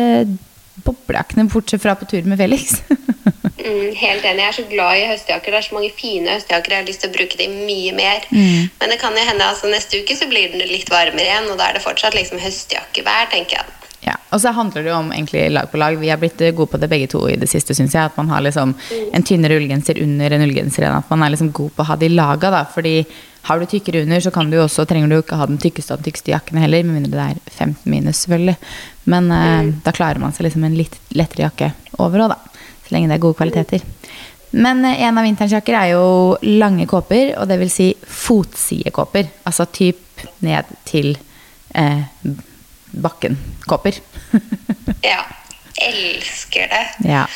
boblejakkene, 0.83 1.47
bortsett 1.47 1.85
fra 1.85 1.95
på 1.95 2.07
tur 2.11 2.27
med 2.27 2.35
Felix. 2.41 2.81
Mm, 3.67 3.95
helt 3.99 4.25
enig. 4.25 4.43
Jeg 4.43 4.47
er 4.47 4.57
så 4.57 4.67
glad 4.69 4.97
i 4.97 5.07
høstjakker. 5.11 5.51
Det 5.51 5.59
er 5.59 5.67
så 5.67 5.75
mange 5.75 5.93
fine 5.97 6.35
høstjakker. 6.37 6.73
Jeg 6.73 6.83
har 6.83 6.87
lyst 6.87 7.03
til 7.03 7.11
å 7.11 7.17
bruke 7.17 7.39
dem 7.39 7.57
mye 7.67 7.95
mer. 7.97 8.27
Mm. 8.31 8.69
Men 8.79 8.93
det 8.93 8.99
kan 9.01 9.17
jo 9.17 9.25
hende 9.27 9.49
altså 9.51 9.71
neste 9.71 9.99
uke 10.01 10.15
så 10.15 10.29
blir 10.31 10.53
det 10.55 10.69
litt 10.69 10.91
varmere 10.93 11.27
igjen, 11.27 11.51
og 11.51 11.59
da 11.59 11.69
er 11.69 11.77
det 11.77 11.83
fortsatt 11.83 12.15
liksom 12.15 12.39
høstjakkevær, 12.43 13.27
tenker 13.33 13.59
jeg. 13.59 13.73
Ja, 14.07 14.13
og 14.31 14.39
så 14.39 14.53
handler 14.55 14.85
det 14.85 14.91
jo 14.91 14.99
om 15.01 15.09
egentlig 15.11 15.47
lag 15.51 15.71
på 15.71 15.79
lag. 15.81 15.97
Vi 15.99 16.11
har 16.11 16.19
blitt 16.21 16.41
eh, 16.45 16.53
gode 16.55 16.71
på 16.71 16.79
det 16.79 16.89
begge 16.91 17.09
to 17.11 17.25
i 17.27 17.35
det 17.39 17.49
siste, 17.51 17.75
syns 17.75 17.95
jeg. 17.97 18.07
At 18.07 18.19
man 18.19 18.29
har 18.31 18.45
liksom 18.45 18.75
en 19.11 19.25
tynnere 19.25 19.57
ullgenser 19.59 19.99
under 20.03 20.35
en 20.35 20.45
ullgenser 20.45 20.87
enn 20.87 20.99
at 21.01 21.09
man 21.11 21.25
er 21.25 21.33
liksom 21.33 21.51
god 21.55 21.73
på 21.75 21.83
å 21.83 21.89
ha 21.89 21.97
de 21.99 22.11
laga, 22.13 22.53
da. 22.53 22.61
Fordi 22.71 23.01
har 23.47 23.59
du 23.59 23.67
tykkere 23.67 24.03
under, 24.03 24.21
så 24.23 24.31
kan 24.31 24.51
du 24.51 24.57
også, 24.61 24.85
trenger 24.87 25.09
du 25.09 25.17
jo 25.17 25.23
ikke 25.25 25.39
ha 25.39 25.47
den 25.49 25.59
tykkeste 25.61 25.95
av 25.95 26.01
de 26.01 26.09
tykkeste 26.09 26.33
jakkene 26.33 26.63
heller, 26.63 26.83
med 26.83 27.01
mindre 27.01 27.15
det 27.15 27.25
er 27.25 27.57
15 27.57 27.91
minus, 27.91 28.21
selvfølgelig. 28.23 28.57
Men 29.11 29.31
eh, 29.33 29.73
da 29.83 29.95
klarer 29.95 30.23
man 30.23 30.35
seg 30.35 30.47
liksom 30.47 30.67
en 30.67 30.77
litt 30.77 30.99
lettere 31.15 31.47
jakke 31.47 31.73
over 32.03 32.27
òg, 32.27 32.35
da. 32.35 32.56
Så 32.87 32.95
lenge 32.95 33.11
det 33.11 33.17
er 33.17 33.23
gode 33.23 33.37
kvaliteter. 33.39 33.83
Men 34.55 34.85
eh, 34.85 35.01
en 35.03 35.17
av 35.19 35.27
vinterens 35.27 35.55
jakker 35.57 35.75
er 35.75 35.89
jo 35.91 36.37
lange 36.47 36.87
kåper, 36.87 37.35
og 37.41 37.49
det 37.49 37.59
vil 37.61 37.71
si 37.71 37.89
fotsidekåper. 37.99 39.27
Altså 39.49 39.67
typ 39.67 40.23
ned 40.45 40.71
til 40.87 41.15
eh, 41.75 42.07
bakken-kåper. 42.91 44.01
Ja. 45.03 45.19
Elsker 45.77 46.71
det. 46.71 46.85
ja. 47.05 47.27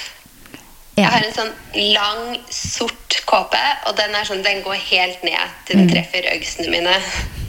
Jeg 0.98 1.08
har 1.08 1.24
en 1.24 1.34
sånn 1.34 1.51
lang, 1.93 2.24
sort 2.51 3.15
kåpe, 3.29 3.60
og 3.88 3.96
den, 4.00 4.15
sånn, 4.27 4.41
den 4.43 4.60
går 4.65 4.79
helt 4.89 5.22
ned 5.24 5.53
til 5.67 5.79
den 5.79 5.91
treffer 5.91 6.25
øgsene 6.34 6.72
mine. 6.74 6.96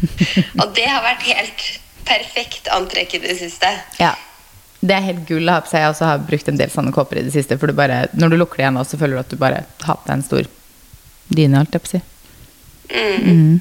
og 0.60 0.74
det 0.76 0.86
har 0.86 1.02
vært 1.04 1.24
helt 1.26 1.64
perfekt 2.06 2.70
antrekk 2.72 3.16
i 3.18 3.22
det 3.24 3.34
siste. 3.40 3.72
Ja. 3.98 4.12
Det 4.82 4.94
er 4.96 5.04
helt 5.06 5.26
gull 5.28 5.46
å 5.46 5.56
ha 5.56 5.62
på 5.62 5.70
seg. 5.70 5.84
Jeg 5.84 5.92
også 5.92 6.08
har 6.08 6.24
brukt 6.26 6.48
en 6.50 6.58
del 6.58 6.70
sånne 6.72 6.94
kåper 6.94 7.20
i 7.20 7.26
det 7.28 7.34
siste. 7.34 7.58
For 7.60 7.70
du 7.70 7.78
bare, 7.78 8.04
når 8.18 8.32
du 8.32 8.38
lukker 8.40 8.58
det 8.58 8.66
igjen, 8.66 8.80
så 8.88 8.98
føler 8.98 9.14
du 9.14 9.22
at 9.22 9.30
du 9.30 9.38
bare 9.38 9.62
har 9.86 10.00
på 10.00 10.08
deg 10.08 10.16
en 10.16 10.26
stor 10.26 10.48
dyne. 11.30 11.60
holdt 11.60 11.76
jeg 11.76 11.84
på 11.84 11.90
å 11.90 11.92
si. 11.92 12.02
Mm. 13.22 13.60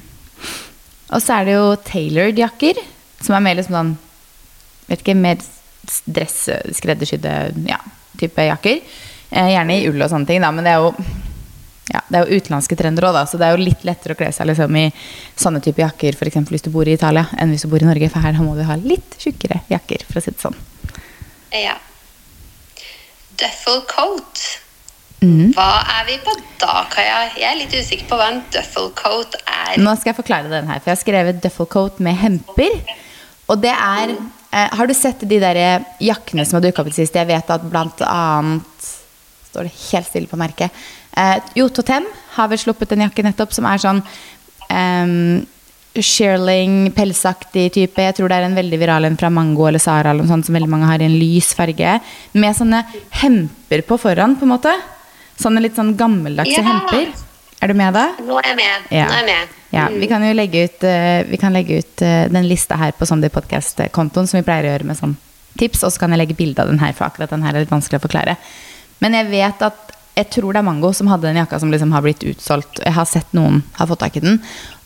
Og 1.12 1.22
så 1.22 1.38
er 1.38 1.46
det 1.46 1.54
jo 1.54 1.66
tailored 1.86 2.40
jakker, 2.40 2.80
som 3.22 3.36
er 3.36 3.44
mer 3.44 3.60
liksom 3.60 3.78
sånn 3.78 3.98
Vet 4.90 5.04
ikke, 5.04 5.14
mer 5.16 5.38
dress, 6.10 6.48
skreddersydde 6.74 7.30
ja, 7.68 7.78
type 8.18 8.44
jakker. 8.44 8.80
Eh, 9.30 9.52
gjerne 9.54 9.76
i 9.78 9.86
ull 9.88 10.02
og 10.02 10.10
sånne 10.10 10.28
ting, 10.28 10.42
da, 10.42 10.50
men 10.52 10.66
det 10.66 10.72
er 10.74 10.82
jo 10.82 10.90
ja, 11.92 12.02
det 12.08 12.18
er 12.18 12.26
jo 12.26 12.40
utenlandske 12.40 12.76
trender 12.76 13.06
òg, 13.08 13.20
så 13.30 13.38
det 13.40 13.46
er 13.46 13.54
jo 13.56 13.62
litt 13.62 13.86
lettere 13.86 14.16
å 14.16 14.18
kle 14.18 14.28
seg 14.34 14.50
liksom, 14.50 14.76
i 14.76 14.90
sånne 15.38 15.62
type 15.64 15.82
jakker 15.82 16.18
for 16.18 16.28
eksempel 16.28 16.56
hvis 16.56 16.66
du 16.66 16.70
bor 16.74 16.88
i 16.88 16.98
Italia, 16.98 17.24
enn 17.38 17.54
hvis 17.54 17.64
du 17.64 17.70
bor 17.72 17.82
i 17.82 17.88
Norge. 17.88 18.10
For 18.12 18.26
her 18.26 18.36
må 18.42 18.54
du 18.58 18.66
ha 18.68 18.76
litt 18.82 19.16
tjukkere 19.22 19.62
jakker, 19.70 20.04
for 20.10 20.20
å 20.20 20.24
si 20.24 20.34
det 20.34 20.42
sånn. 20.42 20.58
Ja. 21.52 21.76
Duffel 23.40 23.82
coat. 23.90 24.42
Mm. 25.22 25.52
Hva 25.54 25.68
er 26.00 26.06
vi 26.08 26.16
på 26.24 26.34
da, 26.58 26.82
Kaja? 26.90 27.18
Jeg 27.38 27.46
er 27.46 27.58
litt 27.60 27.74
usikker 27.74 28.08
på 28.10 28.18
hva 28.18 28.30
en 28.32 28.40
duffel 28.54 28.90
coat 28.98 29.36
er. 29.44 29.76
Nå 29.78 29.94
skal 29.98 30.10
jeg 30.12 30.18
forklare 30.18 30.50
den 30.50 30.66
her, 30.70 30.80
for 30.80 30.90
jeg 30.90 30.96
har 30.96 31.02
skrevet 31.04 31.42
duffel 31.44 31.68
coat 31.70 32.00
med 32.02 32.18
hemper. 32.18 32.80
Og 33.52 33.60
det 33.62 33.74
er 33.74 34.14
eh, 34.16 34.68
Har 34.72 34.88
du 34.88 34.94
sett 34.96 35.22
de 35.28 35.38
der 35.42 35.84
jakkene 36.02 36.46
som 36.46 36.58
har 36.58 36.64
dukka 36.66 36.82
opp 36.82 36.90
i 36.90 36.94
det 36.94 37.02
siste? 37.02 37.20
Jeg 37.20 37.30
vet 37.30 37.54
at 37.54 37.64
blant 37.68 38.02
annet 38.06 38.90
Står 39.52 39.68
det 39.68 39.74
helt 39.90 40.08
stille 40.08 40.30
på 40.30 40.38
merket. 40.40 40.72
Eh, 41.12 41.38
jo, 41.58 41.66
Totem 41.68 42.06
har 42.38 42.48
vel 42.48 42.60
sluppet 42.60 42.94
en 42.94 43.04
jakke 43.04 43.24
nettopp 43.26 43.52
som 43.52 43.66
er 43.68 43.82
sånn 43.82 43.98
um, 44.00 45.42
shearling, 46.00 46.92
pelsaktig 46.96 47.66
type. 47.74 48.00
Jeg 48.00 48.16
tror 48.16 48.32
det 48.32 48.38
er 48.38 48.46
en 48.48 48.56
veldig 48.56 48.78
viral 48.80 49.04
en 49.04 49.18
fra 49.20 49.28
Mango 49.32 49.66
eller 49.68 49.82
Sara 49.82 50.10
eller 50.12 50.24
noe 50.24 50.32
sånt, 50.32 50.46
som 50.48 50.56
veldig 50.56 50.70
mange 50.72 50.88
har 50.88 51.02
i 51.02 51.08
en 51.08 51.18
lys 51.20 51.52
farge. 51.58 51.98
Med 52.32 52.56
sånne 52.56 52.84
hemper 53.22 53.84
på 53.88 53.98
foran, 54.00 54.38
på 54.38 54.48
en 54.48 54.54
måte. 54.54 54.72
Sånne 55.40 55.60
litt 55.64 55.76
sånn 55.76 55.96
gammeldagse 55.98 56.60
Ja. 56.60 56.64
hemper. 56.64 57.12
Er 57.62 57.68
du 57.68 57.74
med 57.74 57.94
da? 57.94 58.08
Nå 58.18 58.38
er 58.40 58.48
jeg 58.48 58.56
med. 58.56 58.88
Ja. 58.90 59.06
Er 59.06 59.20
jeg 59.20 59.26
med. 59.26 59.48
Ja, 59.72 59.88
vi 59.88 60.06
kan 60.08 60.22
jo 60.24 60.32
legge 60.34 60.64
ut, 60.64 60.82
uh, 60.84 61.22
vi 61.28 61.36
kan 61.40 61.52
legge 61.52 61.78
ut 61.78 62.02
uh, 62.02 62.28
den 62.28 62.48
lista 62.48 62.76
her 62.76 62.92
på 62.92 63.06
Sunday 63.06 63.30
Podcast-kontoen, 63.30 64.26
som 64.28 64.40
vi 64.40 64.44
pleier 64.44 64.66
å 64.66 64.72
gjøre 64.74 64.88
med 64.88 64.98
sånn 64.98 65.16
tips, 65.58 65.84
og 65.84 65.92
så 65.92 66.00
kan 66.02 66.10
jeg 66.10 66.18
legge 66.18 66.36
bilde 66.36 66.60
av 66.60 66.68
den 66.68 66.80
her, 66.80 66.92
for 66.92 67.06
akkurat 67.06 67.30
den 67.30 67.44
her 67.44 67.54
er 67.54 67.64
litt 67.64 67.72
vanskelig 67.72 68.00
å 68.00 68.04
forklare. 68.04 68.36
Men 69.00 69.12
jeg 69.14 69.30
vet 69.30 69.62
at 69.62 69.92
jeg 70.14 70.28
tror 70.34 70.52
det 70.52 70.60
er 70.60 70.66
Mango 70.66 70.92
som 70.92 71.08
hadde 71.08 71.28
den 71.28 71.40
jakka 71.40 71.58
som 71.62 71.72
liksom 71.72 71.92
har 71.94 72.04
blitt 72.04 72.24
utsolgt. 72.28 72.82
Jeg 72.84 72.92
har 72.96 73.08
sett 73.08 73.30
noen 73.36 73.62
har 73.78 73.88
fått 73.88 74.02
tak 74.04 74.18
i 74.20 74.24
den. 74.24 74.40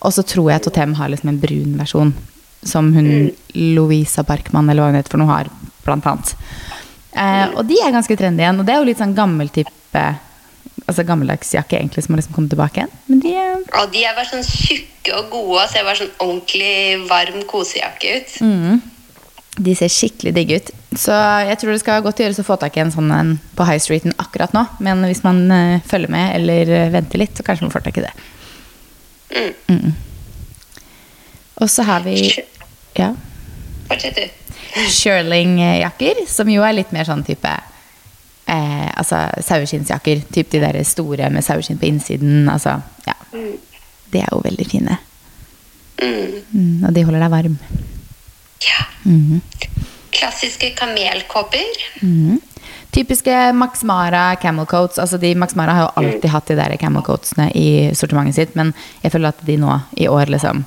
Og 0.07 0.15
så 0.15 0.23
tror 0.23 0.53
jeg 0.53 0.63
Totem 0.67 0.95
har 0.99 1.11
liksom 1.11 1.33
en 1.33 1.41
brun 1.43 1.75
versjon, 1.81 2.13
som 2.63 2.93
hun 2.95 3.33
Louisa 3.55 4.23
Parkman 4.27 4.71
eller 4.71 4.85
hva 4.85 4.93
hun 4.93 5.01
heter 5.01 5.17
for 5.17 5.23
noe, 5.23 5.33
har, 5.33 5.51
blant 5.87 6.07
annet. 6.07 6.37
Eh, 7.17 7.57
og 7.57 7.65
de 7.67 7.81
er 7.81 7.95
ganske 7.95 8.19
trendy 8.19 8.45
igjen, 8.45 8.61
og 8.61 8.69
det 8.69 8.75
er 8.75 8.83
jo 8.83 8.89
litt 8.91 9.03
sånn 9.03 9.17
gammel 9.17 9.53
type 9.55 10.07
Altså 10.87 11.03
gammeldags 11.03 11.49
jakke 11.51 11.79
egentlig 11.81 12.05
som 12.05 12.13
har 12.15 12.21
liksom 12.21 12.35
kommet 12.37 12.53
tilbake 12.53 12.79
igjen. 12.79 12.91
Men 13.09 13.23
de 13.25 13.31
er 13.35 13.55
Ja, 13.73 13.87
de 13.91 14.03
er 14.07 14.13
bare 14.15 14.29
sånn 14.29 14.45
tjukke 14.47 15.17
og 15.19 15.33
gode 15.33 15.63
og 15.65 15.73
ser 15.73 15.87
bare 15.89 15.99
sånn 15.99 16.13
ordentlig 16.23 17.09
varm 17.09 17.41
kosejakke 17.51 18.13
ut. 18.21 18.35
Mm. 18.45 18.85
De 19.57 19.73
ser 19.77 19.93
skikkelig 19.93 20.35
digge 20.37 20.59
ut. 20.61 20.71
Så 20.97 21.15
jeg 21.49 21.59
tror 21.61 21.73
det 21.73 21.81
skal 21.81 22.03
godt 22.05 22.21
gjøres 22.21 22.41
å 22.43 22.47
få 22.47 22.59
tak 22.61 22.77
i 22.77 22.83
en 22.83 22.93
sånn 22.93 23.13
en 23.13 23.35
på 23.57 23.65
High 23.69 23.81
Streeten 23.83 24.17
akkurat 24.21 24.53
nå. 24.57 24.67
Men 24.85 25.05
hvis 25.09 25.23
man 25.25 25.45
eh, 25.53 25.85
følger 25.89 26.13
med 26.13 26.35
eller 26.39 26.73
eh, 26.73 26.91
venter 26.93 27.23
litt, 27.23 27.37
så 27.37 27.47
kanskje 27.47 27.67
man 27.67 27.73
får 27.75 27.87
tak 27.87 28.01
i 28.01 28.05
det. 28.05 28.13
Mm. 29.73 29.95
Og 31.65 31.71
så 31.73 31.87
har 31.89 32.05
vi 32.05 32.19
ja, 32.97 33.15
Fortsett, 33.89 34.17
du. 34.17 34.53
Shirling-jakker, 34.93 36.27
som 36.29 36.49
jo 36.53 36.65
er 36.67 36.77
litt 36.77 36.93
mer 36.93 37.09
sånn 37.09 37.25
type 37.25 37.49
eh, 37.49 38.89
Altså 38.93 39.23
saueskinnsjakker. 39.47 40.25
Typ 40.33 40.53
de 40.53 40.63
der 40.63 40.81
store 40.85 41.31
med 41.33 41.45
saueskinn 41.45 41.81
på 41.81 41.89
innsiden. 41.89 42.49
Altså, 42.53 42.79
ja. 43.07 43.17
De 43.33 44.21
er 44.21 44.29
jo 44.33 44.43
veldig 44.45 44.69
fine. 44.69 44.99
Mm. 45.97 46.33
Mm, 46.53 46.85
og 46.85 46.93
de 46.93 47.05
holder 47.09 47.25
deg 47.25 47.33
varm. 47.33 47.59
Ja. 49.07 49.15
Mhm. 49.15 49.41
Klassiske 50.17 50.71
kamelkåper. 50.79 51.73
Mhm. 52.01 52.41
Typiske 52.91 53.53
Max 53.53 53.83
Mara 53.85 54.37
camel 54.37 54.67
coats. 54.67 54.99
Altså 54.99 55.19
de, 55.19 55.35
Max 55.35 55.55
Mara 55.55 55.73
har 55.73 55.83
jo 55.83 55.91
alltid 56.01 56.31
hatt 56.33 56.47
de 56.49 56.55
der 56.57 56.77
camel 56.81 57.03
coatsene 57.05 57.51
i 57.53 57.91
sortimentet 57.95 58.35
sitt, 58.39 58.55
men 58.57 58.73
jeg 59.03 59.13
føler 59.13 59.35
at 59.35 59.43
de 59.45 59.59
nå 59.61 59.81
i 60.01 60.09
år 60.09 60.33
liksom 60.33 60.65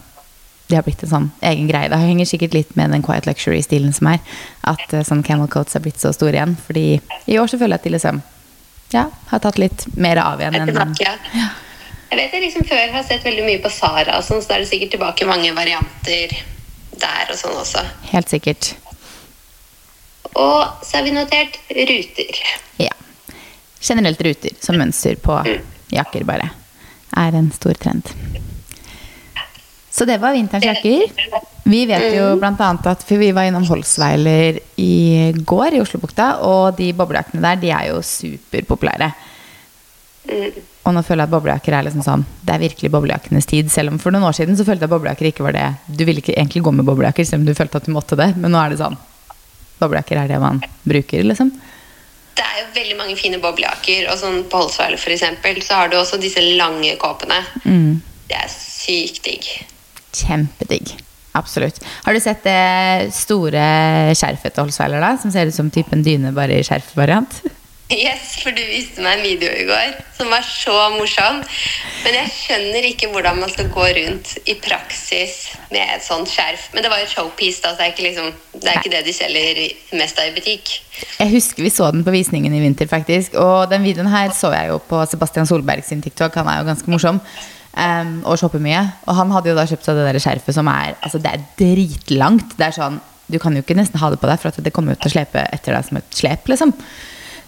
De 0.69 0.75
har 0.77 0.83
blitt 0.85 1.01
en 1.01 1.09
sånn 1.09 1.31
egen 1.41 1.65
greie. 1.65 1.89
Det 1.89 1.97
henger 1.97 2.27
sikkert 2.29 2.53
litt 2.53 2.75
med 2.77 2.91
den 2.93 3.01
quiet 3.01 3.25
luxury-stilen 3.25 3.89
som 3.89 4.11
er. 4.11 4.19
At 4.69 4.93
eh, 4.93 5.01
sånn 5.01 5.23
camel 5.25 5.49
coats 5.49 5.73
er 5.73 5.81
blitt 5.81 5.97
så 5.97 6.11
store 6.13 6.37
igjen. 6.37 6.53
Fordi 6.67 6.83
i 7.25 7.39
år 7.41 7.49
så 7.49 7.57
føler 7.57 7.73
jeg 7.73 7.81
at 7.81 7.87
de 7.87 7.93
liksom 7.95 8.19
ja, 8.93 9.07
har 9.31 9.41
tatt 9.41 9.57
litt 9.57 9.87
mer 9.97 10.21
av 10.21 10.43
igjen. 10.43 10.59
Enn 10.59 10.69
tilbake. 10.69 11.15
Jeg 12.11 12.21
vet 12.21 12.37
jeg 12.37 12.43
liksom 12.45 12.69
før 12.69 12.93
har 12.99 13.03
sett 13.09 13.25
veldig 13.25 13.47
mye 13.47 13.63
på 13.65 13.73
Sara, 13.73 14.21
sånn, 14.21 14.43
så 14.45 14.51
da 14.51 14.59
er 14.59 14.67
det 14.67 14.69
sikkert 14.69 14.93
tilbake 14.93 15.25
mange 15.25 15.49
varianter 15.57 16.37
der 17.01 17.33
og 17.33 17.39
sånn 17.39 17.57
også. 17.59 17.83
Helt 18.11 18.31
sikkert. 18.31 18.73
Og 20.35 20.85
så 20.85 20.99
har 20.99 21.05
vi 21.07 21.13
notert 21.15 21.57
ruter. 21.75 22.41
Ja. 22.79 22.93
Generelt 23.81 24.21
ruter 24.21 24.55
som 24.61 24.77
mønster 24.79 25.17
på 25.21 25.39
jakker, 25.93 26.25
bare. 26.27 26.51
Er 27.17 27.35
en 27.35 27.49
stor 27.55 27.77
trend. 27.79 28.11
Så 29.89 30.05
det 30.05 30.19
var 30.21 30.35
vinterens 30.35 30.67
jakker. 30.67 31.09
Vi 31.69 31.81
vet 31.89 32.13
jo 32.15 32.35
blant 32.39 32.61
annet 32.63 32.85
at 32.87 33.01
For 33.05 33.19
vi 33.21 33.31
var 33.35 33.49
innom 33.49 33.65
Holsweiler 33.67 34.59
i 34.79 35.31
går 35.33 35.75
i 35.75 35.81
Oslobukta, 35.83 36.35
og 36.45 36.77
de 36.77 36.91
boblejakkene 36.97 37.43
der, 37.43 37.59
de 37.61 37.73
er 37.73 37.89
jo 37.89 37.99
superpopulære. 38.05 39.11
Og 40.29 40.95
nå 40.95 41.01
føler 41.05 41.23
jeg 41.23 41.29
at 41.29 41.33
boblejakker 41.33 41.75
er 41.75 41.85
liksom 41.85 42.03
sånn 42.05 42.23
Det 42.45 42.53
er 42.55 42.61
virkelig 42.63 42.91
boblejakkenes 42.93 43.47
tid. 43.49 43.71
Selv 43.73 43.93
om 43.93 43.99
for 44.01 44.15
noen 44.15 44.27
år 44.29 44.35
siden 44.37 44.57
så 44.57 44.65
følte 44.67 44.85
jeg 44.85 44.89
at 44.89 44.95
boblejakker 44.95 45.29
ikke 45.29 45.45
var 45.45 45.55
det 45.57 45.65
Du 45.87 46.05
ville 46.07 46.23
ikke 46.23 46.35
egentlig 46.35 46.63
gå 46.65 46.73
med 46.75 46.87
boblejakker 46.87 47.27
selv 47.27 47.43
om 47.43 47.49
du 47.49 47.57
følte 47.57 47.81
at 47.81 47.89
du 47.89 47.93
måtte 47.95 48.17
det, 48.19 48.31
men 48.37 48.53
nå 48.53 48.61
er 48.61 48.73
det 48.73 48.81
sånn 48.81 48.97
Boblejakker 49.79 50.19
er 50.19 50.27
det 50.27 50.39
man 50.43 50.57
bruker, 50.83 51.23
liksom. 51.23 51.53
Det 52.35 52.43
er 52.43 52.57
jo 52.61 52.65
veldig 52.75 52.97
mange 52.99 53.15
fine 53.19 53.37
boblejakker, 53.39 54.09
og 54.11 54.17
sånn 54.19 54.41
på 54.51 54.59
Holsweiler 54.59 54.99
for 54.99 55.15
eksempel, 55.15 55.61
så 55.63 55.77
har 55.79 55.91
du 55.91 55.95
også 55.95 56.19
disse 56.19 56.43
lange 56.59 56.91
kåpene. 56.99 57.37
Mm. 57.63 58.01
Det 58.27 58.35
er 58.35 58.51
sykt 58.51 59.23
digg. 59.23 59.47
Kjempedigg. 60.19 60.91
Absolutt. 61.39 61.79
Har 62.03 62.15
du 62.15 62.19
sett 62.19 62.43
det 62.43 63.13
store 63.15 63.63
skjerfet 64.17 64.55
til 64.55 64.65
Holsweiler, 64.65 64.99
da? 65.03 65.13
Som 65.21 65.31
ser 65.31 65.47
ut 65.47 65.55
som 65.55 65.71
typen 65.71 66.03
dyne, 66.03 66.35
bare 66.35 66.59
i 66.59 66.67
skjerfvariant? 66.67 67.39
Yes, 67.89 68.35
for 68.37 68.53
du 68.53 68.61
viste 68.69 69.01
meg 69.01 69.17
en 69.17 69.23
video 69.25 69.49
i 69.49 69.63
går 69.65 69.95
som 70.13 70.29
var 70.29 70.43
så 70.45 70.73
morsom. 70.93 71.39
Men 72.03 72.17
jeg 72.19 72.33
skjønner 72.35 72.85
ikke 72.85 73.07
hvordan 73.09 73.39
man 73.41 73.49
skal 73.49 73.71
gå 73.73 73.87
rundt 73.97 74.35
i 74.45 74.53
praksis 74.61 75.47
med 75.71 75.95
et 75.95 76.05
sånt 76.05 76.29
skjerf. 76.29 76.67
Men 76.75 76.85
det 76.85 76.91
var 76.93 77.01
jo 77.01 77.09
showpiece, 77.09 77.63
da, 77.63 77.71
så 77.73 77.81
det 77.81 77.87
er 77.87 77.95
ikke, 77.95 78.05
liksom, 78.05 78.29
det, 78.53 78.67
er 78.67 78.77
ikke 78.77 78.93
det 78.93 79.01
de 79.07 79.15
selger 79.17 79.63
mest 79.97 80.21
av 80.21 80.29
i 80.29 80.35
butikk. 80.37 80.75
Jeg 81.17 81.33
husker 81.33 81.65
vi 81.65 81.73
så 81.73 81.89
den 81.95 82.05
på 82.05 82.13
visningen 82.13 82.53
i 82.53 82.61
vinter, 82.61 82.91
faktisk. 82.91 83.39
Og 83.41 83.73
den 83.73 83.89
videoen 83.89 84.13
her 84.13 84.37
så 84.37 84.53
jeg 84.53 84.69
jo 84.69 84.77
på 84.85 85.01
Sebastian 85.09 85.49
Solberg 85.49 85.81
sin 85.89 86.05
TikTok. 86.05 86.37
Han 86.43 86.53
er 86.53 86.61
jo 86.61 86.69
ganske 86.69 86.93
morsom. 86.93 87.23
Um, 87.73 88.15
og 88.21 88.37
shopper 88.37 88.61
mye. 88.61 88.85
Og 89.09 89.17
han 89.17 89.33
hadde 89.33 89.49
jo 89.49 89.57
da 89.57 89.65
kjøpt 89.65 89.89
seg 89.89 89.97
det 89.97 90.09
der 90.11 90.21
skjerfet 90.21 90.55
som 90.61 90.69
er 90.69 90.93
Altså, 90.99 91.17
det 91.21 91.33
er 91.33 91.45
dritlangt. 91.57 92.57
Det 92.57 92.69
er 92.69 92.81
sånn 92.83 93.01
Du 93.29 93.37
kan 93.41 93.53
jo 93.53 93.61
ikke 93.65 93.77
nesten 93.77 93.97
ha 94.01 94.13
det 94.13 94.21
på 94.21 94.29
deg, 94.29 94.41
for 94.41 94.53
at 94.53 94.61
det 94.61 94.73
kommer 94.73 94.93
jo 94.93 95.01
til 95.01 95.09
å 95.09 95.17
slepe 95.17 95.49
etter 95.53 95.73
deg 95.73 95.89
som 95.89 95.97
et 95.97 96.17
slep, 96.17 96.49
liksom. 96.49 96.77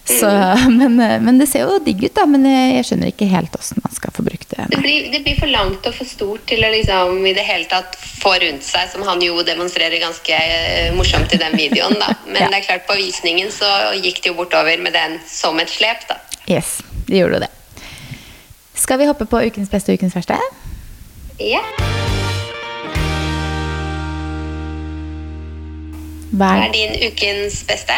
Så, 0.04 0.26
men, 0.68 1.00
eh, 1.00 1.20
men 1.22 1.38
det 1.38 1.46
ser 1.46 1.62
jo 1.62 1.76
digg 1.84 2.00
ut, 2.02 2.14
da. 2.16 2.24
Men 2.26 2.46
jeg, 2.48 2.84
skjønner 2.88 3.12
ikke 3.12 3.28
helt 3.30 3.54
åssen 3.54 3.78
man 3.84 3.94
skal 3.94 4.10
få 4.16 4.24
brukt 4.26 4.50
det. 4.50 4.66
Det 4.72 4.80
blir, 4.82 5.06
det 5.12 5.20
blir 5.22 5.38
for 5.38 5.50
langt 5.52 5.86
og 5.86 5.94
for 5.94 6.08
stort 6.10 6.42
til 6.50 6.64
å 6.66 6.70
liksom 6.74 7.22
i 7.30 7.34
det 7.36 7.44
hele 7.46 7.68
tatt 7.70 7.94
få 8.22 8.34
rundt 8.42 8.66
seg, 8.66 8.90
som 8.90 9.04
han 9.06 9.22
jo 9.22 9.38
demonstrerer 9.46 10.02
ganske 10.02 10.34
eh, 10.34 10.90
morsomt 10.98 11.32
i 11.34 11.38
den 11.40 11.54
videoen, 11.58 11.94
da. 12.02 12.14
Men 12.26 12.40
Ja. 12.42 12.50
det 12.50 12.62
er 12.62 12.66
klart, 12.66 12.86
på 12.90 12.98
visningen 12.98 13.52
så 13.54 13.70
gikk 14.02 14.22
det 14.24 14.32
jo 14.32 14.38
bortover 14.42 14.82
med 14.82 14.96
den 14.98 15.20
som 15.30 15.58
et 15.62 15.70
slep, 15.70 16.02
da. 16.10 16.18
Yes, 16.50 16.80
det 17.06 17.22
gjorde 17.22 17.38
jo 17.38 17.44
det. 17.46 17.52
Skal 18.82 18.98
vi 18.98 19.06
hoppe 19.06 19.28
på 19.30 19.38
ukens 19.46 19.70
beste 19.70 19.94
og 19.94 20.00
ukens 20.00 20.16
verste? 20.18 20.34
Ja. 21.38 21.62
Hva 26.32 26.48
er 26.64 26.72
din 26.74 26.96
ukens 27.06 27.60
beste? 27.68 27.94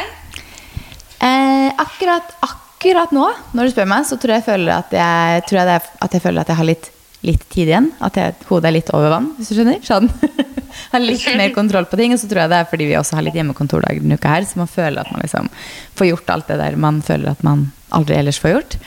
Eh, 1.25 1.71
akkurat, 1.81 2.35
akkurat 2.45 3.15
nå, 3.17 3.29
når 3.57 3.69
du 3.69 3.75
spør 3.75 3.89
meg, 3.89 4.09
så 4.09 4.19
tror 4.21 4.37
jeg, 4.37 4.47
føler 4.49 4.75
at 4.77 4.93
jeg, 4.93 5.45
tror 5.49 5.61
jeg, 5.63 5.71
det 5.71 5.79
at 6.07 6.17
jeg 6.17 6.25
føler 6.25 6.45
at 6.45 6.53
jeg 6.53 6.61
har 6.61 6.69
litt, 6.69 6.91
litt 7.25 7.47
tid 7.55 7.71
igjen. 7.71 7.93
At 8.05 8.19
jeg, 8.21 8.37
hodet 8.51 8.71
er 8.71 8.77
litt 8.77 8.93
over 8.97 9.15
vann, 9.15 9.31
hvis 9.39 9.53
du 9.53 9.59
skjønner. 9.59 9.81
Sånn. 9.87 10.11
har 10.93 11.03
litt 11.03 11.25
mer 11.39 11.53
kontroll 11.55 11.87
på 11.91 11.99
ting. 12.01 12.15
Og 12.15 12.21
så 12.21 12.29
tror 12.31 12.45
jeg 12.45 12.53
det 12.53 12.61
er 12.61 12.71
fordi 12.71 12.89
vi 12.91 12.99
også 12.99 13.19
har 13.19 13.27
litt 13.27 13.39
hjemmekontordager 13.39 14.05
denne 14.05 14.19
uka 14.19 14.35
her, 14.37 14.49
så 14.49 14.61
man 14.61 14.71
føler 14.71 15.05
at 15.05 15.13
man 15.15 15.25
liksom 15.25 15.51
får 15.99 16.11
gjort 16.11 16.35
alt 16.35 16.51
det 16.53 16.59
der 16.61 16.81
man 16.81 17.01
føler 17.07 17.33
at 17.33 17.45
man 17.47 17.69
aldri 17.95 18.19
ellers 18.19 18.41
får 18.43 18.57
gjort. 18.57 18.79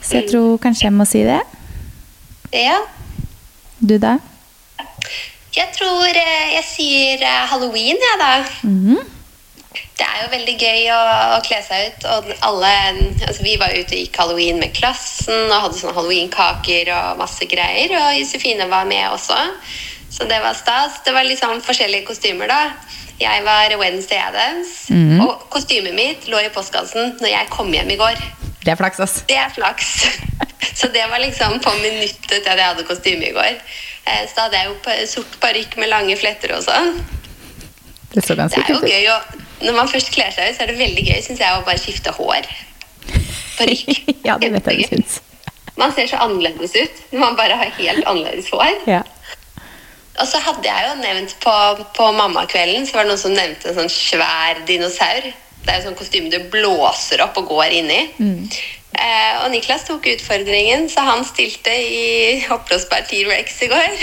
Så 0.00 0.20
jeg 0.20 0.28
tror 0.30 0.60
kanskje 0.62 0.88
jeg 0.88 0.96
må 0.96 1.08
si 1.08 1.24
det. 1.26 1.40
Ja. 2.52 2.78
Du, 3.80 3.96
da? 3.98 4.18
Jeg 5.52 5.68
tror 5.76 6.06
eh, 6.08 6.52
jeg 6.54 6.64
sier 6.68 7.24
eh, 7.26 7.42
halloween, 7.50 7.98
jeg, 7.98 8.06
ja, 8.06 8.14
da. 8.20 8.68
Mm 8.68 8.78
-hmm. 8.84 9.10
Det 10.02 10.08
er 10.10 10.22
jo 10.24 10.30
veldig 10.32 10.54
gøy 10.58 10.86
å, 10.90 11.00
å 11.36 11.40
kle 11.46 11.58
seg 11.62 11.92
ut. 11.92 12.06
Og 12.10 12.30
alle, 12.48 12.70
altså 13.22 13.44
vi 13.44 13.52
var 13.60 13.70
ute 13.70 13.94
og 13.94 14.00
gikk 14.00 14.16
halloween 14.18 14.58
med 14.58 14.74
klassen 14.74 15.44
og 15.44 15.68
hadde 15.68 15.78
sånne 15.78 15.94
halloweenkaker 15.94 16.88
og 16.90 17.20
masse 17.20 17.46
greier. 17.46 17.94
Og 18.00 18.16
Josefine 18.18 18.66
var 18.72 18.88
med 18.90 19.04
også, 19.12 19.38
så 20.10 20.26
det 20.26 20.40
var 20.42 20.58
stas. 20.58 20.98
Det 21.06 21.14
var 21.14 21.28
liksom 21.28 21.62
forskjellige 21.62 22.08
kostymer, 22.08 22.50
da. 22.50 22.64
Jeg 23.22 23.44
var 23.46 23.76
Wednesday 23.78 24.18
Adams, 24.18 24.72
mm. 24.90 25.20
og 25.22 25.46
kostymet 25.54 25.94
mitt 25.94 26.26
lå 26.32 26.40
i 26.42 26.50
postkassen 26.50 27.14
når 27.22 27.30
jeg 27.36 27.50
kom 27.52 27.70
hjem 27.70 27.94
i 27.94 28.00
går. 28.00 28.18
Det 28.64 28.74
er 28.74 28.80
flaks, 28.80 28.98
ass. 29.06 29.20
Det 29.30 29.38
er 29.38 29.54
flaks. 29.54 29.92
Så 30.80 30.90
det 30.90 31.04
var 31.12 31.22
liksom 31.22 31.60
på 31.62 31.76
minuttet 31.78 32.40
til 32.40 32.50
at 32.50 32.58
jeg 32.58 32.66
hadde 32.72 32.88
kostyme 32.88 33.28
i 33.28 33.34
går. 33.36 33.54
Eh, 34.02 34.22
så 34.26 34.34
da 34.34 34.44
hadde 34.48 34.58
jeg 34.58 34.70
jo 34.72 35.08
sort 35.10 35.34
parykk 35.42 35.76
med 35.78 35.90
lange 35.92 36.16
fletter 36.18 36.56
og 36.56 36.64
sånn. 36.64 36.96
Det, 38.14 38.24
det 38.24 38.46
er 38.58 38.70
jo 38.72 38.80
gøy 38.80 39.06
å 39.12 39.18
når 39.62 39.76
man 39.76 39.90
først 39.90 40.12
kler 40.14 40.32
seg 40.34 40.50
ut, 40.50 40.56
så 40.56 40.64
er 40.64 40.72
det 40.72 40.80
veldig 40.80 41.04
gøy 41.06 41.20
synes 41.24 41.42
jeg, 41.42 41.58
å 41.58 41.66
bare 41.66 41.80
skifte 41.80 42.14
hår. 42.16 42.48
Parykk. 43.58 43.92
ja, 44.28 44.38
det 44.40 44.52
vet 44.54 44.72
jeg 44.72 44.82
du 44.82 44.96
syns. 44.96 45.20
Man 45.80 45.92
ser 45.96 46.10
så 46.10 46.20
annerledes 46.20 46.74
ut 46.76 46.98
når 47.12 47.22
man 47.22 47.38
bare 47.38 47.56
har 47.58 47.72
helt 47.78 48.04
annerledes 48.04 48.50
hår. 48.52 48.82
Ja. 48.90 49.00
Og 50.20 50.28
så 50.28 50.42
hadde 50.44 50.68
jeg 50.68 50.88
jo 50.88 50.98
nevnt 51.00 51.32
på, 51.40 51.54
på 51.96 52.10
mammakvelden 52.12 52.84
så 52.86 52.98
var 52.98 53.06
det 53.06 53.14
noen 53.14 53.22
som 53.22 53.36
nevnte 53.36 53.70
en 53.70 53.78
sånn 53.80 53.92
svær 53.92 54.60
dinosaur. 54.68 55.30
Det 55.62 55.72
er 55.72 55.80
jo 55.80 55.88
sånn 55.88 55.98
kostyme 55.98 56.32
du 56.32 56.38
blåser 56.52 57.22
opp 57.24 57.38
og 57.40 57.48
går 57.54 57.78
inni. 57.78 58.02
Mm. 58.18 58.44
Eh, 58.92 59.32
og 59.40 59.48
Niklas 59.54 59.86
tok 59.88 60.10
utfordringen, 60.12 60.84
så 60.92 61.06
han 61.06 61.24
stilte 61.24 61.72
i 61.72 62.42
oppblåsbar 62.52 63.06
T-rex 63.08 63.62
i 63.64 63.70
går. 63.72 63.90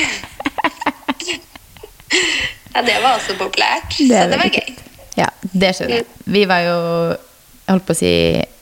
ja, 2.73 2.81
det 2.81 2.97
var 3.03 3.19
også 3.19 3.37
populært. 3.37 3.99
Det 3.99 4.09
så 4.09 4.25
det 4.33 4.41
var 4.41 4.49
gøy. 4.49 4.88
Ja, 5.19 5.27
det 5.51 5.73
skjønner 5.75 6.01
jeg. 6.01 6.07
Vi 6.29 6.45
var 6.49 6.63
jo 6.63 6.77
Jeg 7.11 7.75
holdt 7.75 7.85
på 7.89 7.95
å 7.95 7.99
si 7.99 8.13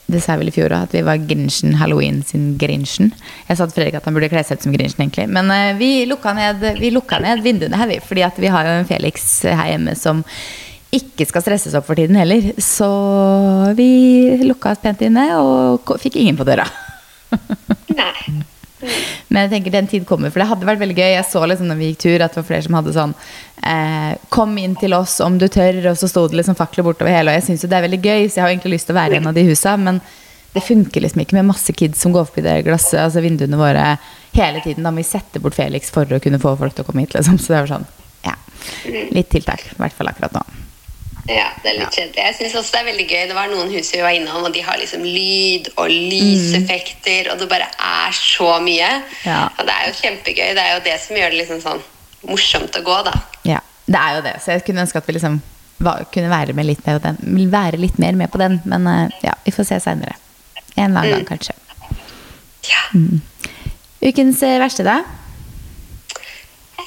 det 0.08 0.22
sa 0.24 0.34
jeg 0.34 0.39
vel 0.39 0.50
i 0.50 0.56
fjor 0.56 0.72
at 0.72 0.93
vi 0.96 1.02
var 1.04 1.20
Grinchen, 1.20 1.74
Halloween 1.82 2.22
sin 2.24 2.54
Grinchen. 2.60 3.10
Jeg 3.50 3.60
sa 3.60 3.65
til 3.67 3.76
Fredrik 3.76 3.98
at 4.00 4.06
han 4.08 4.15
burde 4.15 4.30
kle 4.32 4.39
seg 4.48 4.56
ut 4.56 4.63
som 4.63 4.76
Grinchen, 4.76 5.02
egentlig. 5.04 5.26
Men 5.36 5.52
uh, 5.52 5.74
vi, 5.76 6.06
lukka 6.08 6.32
ned, 6.36 6.63
vi, 6.80 6.93
lukka 6.96 7.20
ned, 7.24 7.43
vinduene 7.43 7.76
her, 7.76 7.91
vi. 7.91 8.00
Fordi 8.00 8.24
vi 8.39 8.54
har 8.54 8.70
jo 8.70 8.78
en 8.78 8.88
Felix 8.88 9.28
her 9.43 9.74
hjemme 9.74 9.98
som 10.00 10.24
ikke 10.96 11.28
skal 11.28 11.43
stresses 11.43 11.76
opp 11.76 11.89
for 11.89 12.00
tiden 12.00 12.15
heller. 12.15 12.54
Så 12.63 12.88
vi 13.76 13.89
lukka 14.48 14.72
oss 14.72 14.84
pent 14.84 15.04
inne 15.04 15.28
og 15.41 15.98
fikk 16.00 16.15
ingen 16.22 16.39
på 16.39 16.48
døra. 16.48 16.70
Nei. 18.00 18.15
Men 19.28 19.46
jeg 19.46 19.52
tenker 19.56 19.74
den 19.74 19.90
tid 19.90 20.06
kommer, 20.08 20.32
for 20.32 20.42
det 20.42 20.50
hadde 20.52 20.68
vært 20.68 20.82
veldig 20.84 20.98
gøy. 20.98 21.10
Jeg 21.16 21.26
så 21.30 21.42
liksom 21.50 21.70
når 21.72 21.80
vi 21.80 21.90
gikk 21.92 22.04
tur, 22.04 22.22
at 22.22 22.34
det 22.34 22.42
var 22.42 22.48
flere 22.52 22.66
som 22.68 22.78
hadde 22.78 22.94
sånn 22.96 23.16
eh, 23.66 24.13
Kom 24.34 24.54
inn 24.62 24.78
til 24.80 24.94
oss 24.98 25.18
om 25.26 25.40
du 25.42 25.48
tør, 25.52 25.80
og 25.92 25.98
så 26.00 26.10
sto 26.12 26.28
det 26.30 26.40
liksom 26.42 26.58
fakler 26.60 26.86
bortover 26.86 27.16
hele. 27.16 27.34
Og 27.34 27.40
jeg 27.40 27.48
syns 27.48 27.66
jo 27.66 27.72
det 27.72 27.80
er 27.80 27.88
veldig 27.88 28.02
gøy, 28.04 28.28
så 28.28 28.40
jeg 28.40 28.46
har 28.46 28.54
egentlig 28.54 28.78
lyst 28.78 28.90
til 28.90 28.98
å 28.98 29.00
være 29.00 29.18
i 29.18 29.22
en 29.22 29.32
av 29.32 29.38
de 29.38 29.48
husa. 29.50 29.74
Men 29.82 30.02
det 30.54 30.66
funker 30.66 31.04
liksom 31.04 31.24
ikke 31.24 31.40
med 31.40 31.50
masse 31.50 31.74
kids 31.78 32.02
som 32.02 32.13
går 32.16 32.30
forbi 32.30 32.46
det 32.46 32.60
glasset, 32.68 33.00
altså 33.02 33.26
vinduene 33.26 33.60
våre 33.60 33.90
hele 34.38 34.62
tiden. 34.63 34.86
Da 34.86 34.94
må 34.94 35.02
vi 35.02 35.10
sette 35.10 35.42
bort 35.44 35.58
Felix 35.58 35.92
for 35.94 36.10
å 36.13 36.22
kunne 36.24 36.42
få 36.42 36.56
folk 36.60 36.78
til 36.78 36.86
å 36.86 36.92
komme 36.92 37.06
hit, 37.06 37.18
liksom. 37.18 37.42
Så 37.42 37.54
det 37.54 37.66
var 37.66 37.74
sånn, 37.76 37.90
ja. 38.26 38.38
Litt 39.13 39.34
tiltak, 39.34 39.66
i 39.74 39.82
hvert 39.82 39.98
fall 39.98 40.13
akkurat 40.13 40.38
nå. 40.38 40.46
Ja, 41.28 41.50
det 41.60 41.74
er 41.74 41.80
litt 41.82 41.96
kjedelig. 41.96 42.22
Jeg 42.24 42.36
synes 42.38 42.56
også 42.56 42.78
det 42.78 42.80
er 42.80 42.88
veldig 42.88 43.06
gøy. 43.10 43.24
Det 43.28 43.36
var 43.36 43.50
noen 43.52 43.72
hus 43.74 43.90
vi 43.92 44.00
var 44.04 44.16
innom, 44.16 44.46
og 44.48 44.54
de 44.56 44.62
har 44.63 44.80
liksom 44.80 45.04
lyd 45.04 45.68
og 45.76 45.92
lyseffekter, 45.92 47.28
mm. 47.28 47.32
og 47.34 47.42
det 47.42 47.50
bare 47.52 47.68
er 47.68 48.16
så 48.16 48.54
mye. 48.63 48.92
Ja. 49.26 49.42
Og 49.52 49.68
det 49.68 49.76
er 49.76 49.90
jo 49.90 49.98
kjempegøy. 50.00 50.48
Det 50.56 50.63
er 50.63 50.74
jo 50.78 50.86
det 50.88 50.96
som 51.04 51.20
gjør 51.20 51.34
det 51.34 51.42
liksom 51.42 51.60
sånn 51.66 51.84
morsomt 52.28 52.80
å 52.80 52.84
gå, 52.86 52.98
da. 53.10 53.13
Ja, 53.48 53.60
det 53.86 54.00
er 54.00 54.18
jo 54.18 54.26
det. 54.30 54.36
Så 54.44 54.56
jeg 54.56 54.63
kunne 54.68 54.86
ønske 54.86 55.02
at 55.02 55.10
vi 55.10 55.18
liksom 55.18 55.40
var, 55.84 56.06
kunne 56.13 56.32
være, 56.32 56.56
med 56.56 56.70
litt 56.70 56.88
mer 56.88 57.02
den, 57.04 57.20
være 57.52 57.82
litt 57.82 58.00
mer 58.02 58.16
med 58.20 58.32
på 58.32 58.40
den. 58.42 58.62
Men 58.66 58.88
uh, 58.88 59.18
ja, 59.26 59.36
vi 59.44 59.54
får 59.56 59.68
se 59.72 59.82
seinere. 59.84 60.16
En 60.78 60.92
eller 60.92 61.02
annen 61.02 61.12
mm. 61.12 61.16
gang, 61.18 61.28
kanskje. 61.34 61.58
Ja. 62.68 62.84
Mm. 62.96 63.20
Ukens 64.08 64.44
eh, 64.46 64.60
verste, 64.62 64.86
da? 64.88 65.02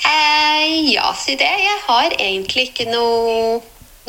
Eh, 0.01 0.93
ja, 0.95 1.13
si 1.19 1.37
det. 1.37 1.51
Jeg 1.61 1.79
har 1.89 2.17
egentlig 2.17 2.71
ikke 2.71 2.89
noe 2.89 3.61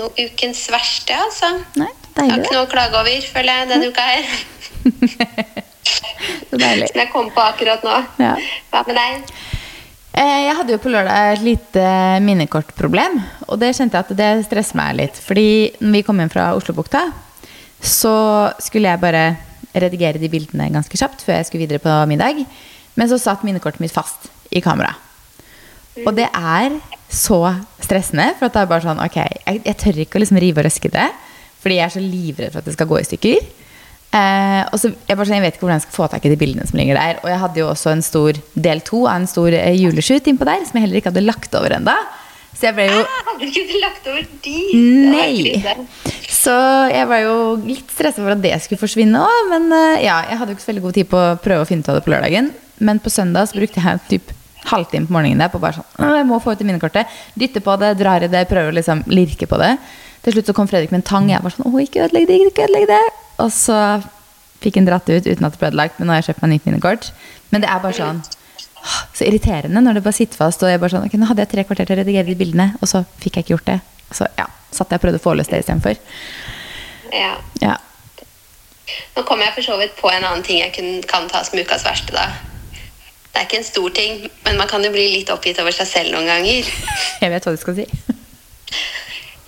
noe 0.01 0.27
ukens 0.27 0.65
verste, 0.73 1.15
altså. 1.15 1.53
Nei, 1.79 1.89
deilig. 2.15 2.17
Jeg 2.17 2.31
har 2.31 2.43
ikke 2.43 2.57
noe 2.57 2.67
å 2.67 2.71
klage 2.71 3.01
over, 3.01 3.27
føler 3.35 3.61
jeg, 3.61 3.69
denne 3.71 3.91
uka 3.91 4.07
her. 4.09 4.25
Så 6.51 6.59
deilig. 6.59 6.91
Som 6.91 7.01
jeg 7.01 7.11
kom 7.13 7.31
på 7.33 7.43
akkurat 7.43 7.85
nå. 7.85 7.97
Ja. 8.21 8.35
Hva 8.71 8.83
med 8.87 8.97
deg? 8.99 9.33
Eh, 10.11 10.39
jeg 10.45 10.55
hadde 10.57 10.75
jo 10.75 10.81
på 10.83 10.91
lørdag 10.91 11.35
et 11.35 11.43
lite 11.45 11.83
minnekortproblem. 12.25 13.19
Og 13.47 13.59
det 13.61 13.71
kjente 13.77 13.97
jeg 13.97 14.07
at 14.07 14.17
det 14.19 14.31
stresser 14.47 14.79
meg 14.79 14.97
litt. 14.99 15.21
Fordi 15.23 15.47
når 15.79 15.95
vi 15.97 16.03
kom 16.07 16.19
hjem 16.19 16.33
fra 16.33 16.49
Oslobukta, 16.57 17.05
så 17.81 18.15
skulle 18.61 18.91
jeg 18.91 19.01
bare 19.01 19.23
redigere 19.71 20.19
de 20.19 20.29
bildene 20.29 20.67
ganske 20.73 20.99
kjapt 20.99 21.23
før 21.23 21.39
jeg 21.39 21.47
skulle 21.47 21.65
videre 21.65 21.83
på 21.83 21.93
middag. 22.11 22.43
Men 22.99 23.09
så 23.09 23.19
satt 23.21 23.45
minnekortet 23.47 23.83
mitt 23.83 23.95
fast 23.95 24.27
i 24.51 24.61
kamera. 24.63 24.91
Og 26.03 26.11
det 26.15 26.27
er 26.27 26.75
så 27.11 27.41
stressende. 27.83 28.31
For 28.39 28.51
det 28.51 28.61
er 28.61 28.69
bare 28.71 28.85
sånn 28.85 29.01
Ok, 29.03 29.17
jeg, 29.19 29.63
jeg 29.67 29.77
tør 29.83 29.99
ikke 30.05 30.19
å 30.19 30.23
liksom 30.23 30.39
rive 30.41 30.63
og 30.63 30.67
røske 30.69 30.91
det. 30.93 31.09
Fordi 31.61 31.77
jeg 31.77 31.85
er 31.85 31.93
så 31.93 32.03
livredd 32.03 32.53
for 32.53 32.63
at 32.63 32.69
det 32.69 32.77
skal 32.77 32.89
gå 32.89 33.01
i 33.01 33.09
stykker. 33.09 33.51
Eh, 34.11 34.61
og 34.67 34.75
så 34.75 34.89
jeg, 34.91 35.15
bare 35.15 35.27
sånn, 35.27 35.37
jeg 35.37 35.43
vet 35.45 35.55
ikke 35.55 35.63
hvordan 35.63 35.77
jeg 35.77 35.85
skal 35.85 35.95
få 35.95 36.07
tak 36.11 36.25
i 36.27 36.31
de 36.33 36.39
bildene 36.39 36.65
som 36.67 36.79
ligger 36.79 36.97
der. 36.99 37.21
Og 37.21 37.29
jeg 37.31 37.43
hadde 37.43 37.61
jo 37.61 37.69
også 37.71 37.93
en 37.93 38.03
stor 38.03 38.39
del 38.67 38.81
to 38.87 39.05
av 39.05 39.21
en 39.21 39.29
stor 39.29 39.55
eh, 39.55 39.77
juleshoot 39.77 40.27
innpå 40.27 40.47
der, 40.47 40.65
som 40.67 40.79
jeg 40.79 40.87
heller 40.87 40.99
ikke 40.99 41.13
hadde 41.13 41.27
lagt 41.27 41.55
over 41.59 41.77
ennå. 41.77 41.95
Så 42.51 42.67
jeg 42.67 42.75
ble 42.75 42.89
jo 42.89 42.97
ah, 42.99 43.21
Hadde 43.29 43.47
du 43.47 43.59
ikke 43.61 43.79
lagt 43.79 44.09
over 44.11 44.25
de? 44.43 44.57
Nei. 45.07 45.61
Så 46.27 46.55
jeg 46.91 47.07
var 47.07 47.21
jo 47.23 47.37
litt 47.63 47.93
stressa 47.93 48.19
for 48.19 48.33
at 48.33 48.43
det 48.43 48.51
skulle 48.65 48.81
forsvinne 48.81 49.21
òg. 49.23 49.47
Men 49.53 49.71
uh, 49.71 49.95
ja, 50.03 50.19
jeg 50.27 50.41
hadde 50.41 50.51
jo 50.51 50.57
ikke 50.57 50.65
så 50.65 50.71
veldig 50.73 50.83
god 50.83 50.97
tid 50.99 51.09
på 51.13 51.21
å 51.21 51.39
prøve 51.41 51.63
å 51.63 51.69
finne 51.69 51.85
ut 51.85 51.91
av 51.93 51.97
det 51.97 52.03
på 52.05 52.13
lørdagen. 52.13 52.51
Men 52.83 52.99
på 52.99 53.13
søndag 53.13 53.47
så 53.47 53.61
brukte 53.61 53.83
jeg 53.83 54.03
typ 54.11 54.35
halvtime 54.69 55.07
på 55.07 55.15
morgenen 55.15 55.41
der 55.41 55.51
på 55.51 55.59
bare 55.61 55.79
sånn 55.79 56.15
Jeg 56.17 56.27
må 56.29 56.39
få 56.43 56.53
ut 56.53 56.61
det 56.61 56.67
minnekortet. 56.67 57.19
Dytte 57.39 57.63
på 57.65 57.75
det, 57.81 57.95
drar 57.99 58.23
i 58.23 58.29
det, 58.31 58.45
prøver 58.49 58.71
å 58.71 58.77
liksom 58.77 59.03
lirke 59.11 59.47
på 59.49 59.59
det. 59.61 59.75
Til 60.21 60.35
slutt 60.35 60.51
så 60.51 60.55
kom 60.57 60.69
Fredrik 60.69 60.91
med 60.93 61.01
en 61.01 61.07
tang. 61.07 61.29
Jeg 61.31 61.41
var 61.41 61.53
sånn 61.55 61.69
Å, 61.69 61.73
ikke 61.81 62.05
ødelegg 62.05 62.27
det, 62.29 62.37
ikke 62.51 62.67
ødelegg 62.67 62.89
det. 62.91 63.01
Og 63.41 63.49
så 63.53 63.77
fikk 64.61 64.77
han 64.77 64.89
dratt 64.89 65.09
det 65.09 65.21
ut 65.21 65.31
uten 65.31 65.47
at 65.47 65.55
det 65.55 65.61
ble 65.61 65.71
ødelagt. 65.71 65.97
Men 65.97 66.07
nå 66.07 66.13
har 66.13 66.21
jeg 66.21 66.31
kjøpt 66.31 66.43
meg 66.45 66.53
nytt 66.53 66.69
minnekort. 66.69 67.09
Men 67.49 67.63
det 67.63 67.71
er 67.71 67.81
bare 67.83 67.97
sånn 67.97 68.21
så 69.13 69.27
irriterende 69.27 69.81
når 69.83 69.99
det 69.99 70.03
bare 70.05 70.17
sitter 70.17 70.41
fast. 70.41 70.61
Og 70.61 70.69
jeg 70.69 70.81
bare 70.81 70.93
sånn, 70.93 71.07
ok, 71.09 71.17
Nå 71.17 71.29
hadde 71.29 71.45
jeg 71.45 71.53
tre 71.53 71.65
kvarter 71.65 71.89
til 71.89 71.97
å 71.97 72.01
redigere 72.01 72.29
de 72.29 72.37
bildene, 72.37 72.71
og 72.81 72.89
så 72.89 73.03
fikk 73.21 73.37
jeg 73.37 73.47
ikke 73.47 73.55
gjort 73.55 73.71
det. 73.71 73.79
Så 74.13 74.27
ja, 74.37 74.47
satt 74.69 74.93
jeg 74.93 75.01
og 75.01 75.05
prøvde 75.05 75.21
å 75.21 75.25
få 75.25 75.35
løst 75.37 75.53
det 75.53 75.63
istedenfor. 75.63 75.97
Ja. 77.15 77.33
ja. 77.61 77.75
Nå 79.17 79.25
kommer 79.27 79.47
jeg 79.47 79.57
for 79.57 79.71
så 79.71 79.81
vidt 79.81 79.97
på 79.99 80.09
en 80.11 80.23
annen 80.23 80.45
ting 80.45 80.61
jeg 80.61 81.01
kan 81.09 81.29
ta 81.31 81.43
som 81.47 81.59
ukas 81.59 81.85
verste. 81.87 82.13
da 82.15 82.50
det 83.31 83.39
er 83.39 83.47
ikke 83.47 83.61
en 83.61 83.67
stor 83.67 83.93
ting, 83.95 84.25
men 84.45 84.57
man 84.59 84.67
kan 84.67 84.83
jo 84.83 84.91
bli 84.91 85.05
litt 85.13 85.29
oppgitt 85.31 85.59
over 85.63 85.71
seg 85.75 85.87
selv 85.87 86.15
noen 86.15 86.27
ganger. 86.27 86.67
Jeg 87.21 87.31
vet 87.31 87.47
hva 87.47 87.53
du 87.55 87.61
skal 87.61 87.77
si. 87.79 87.85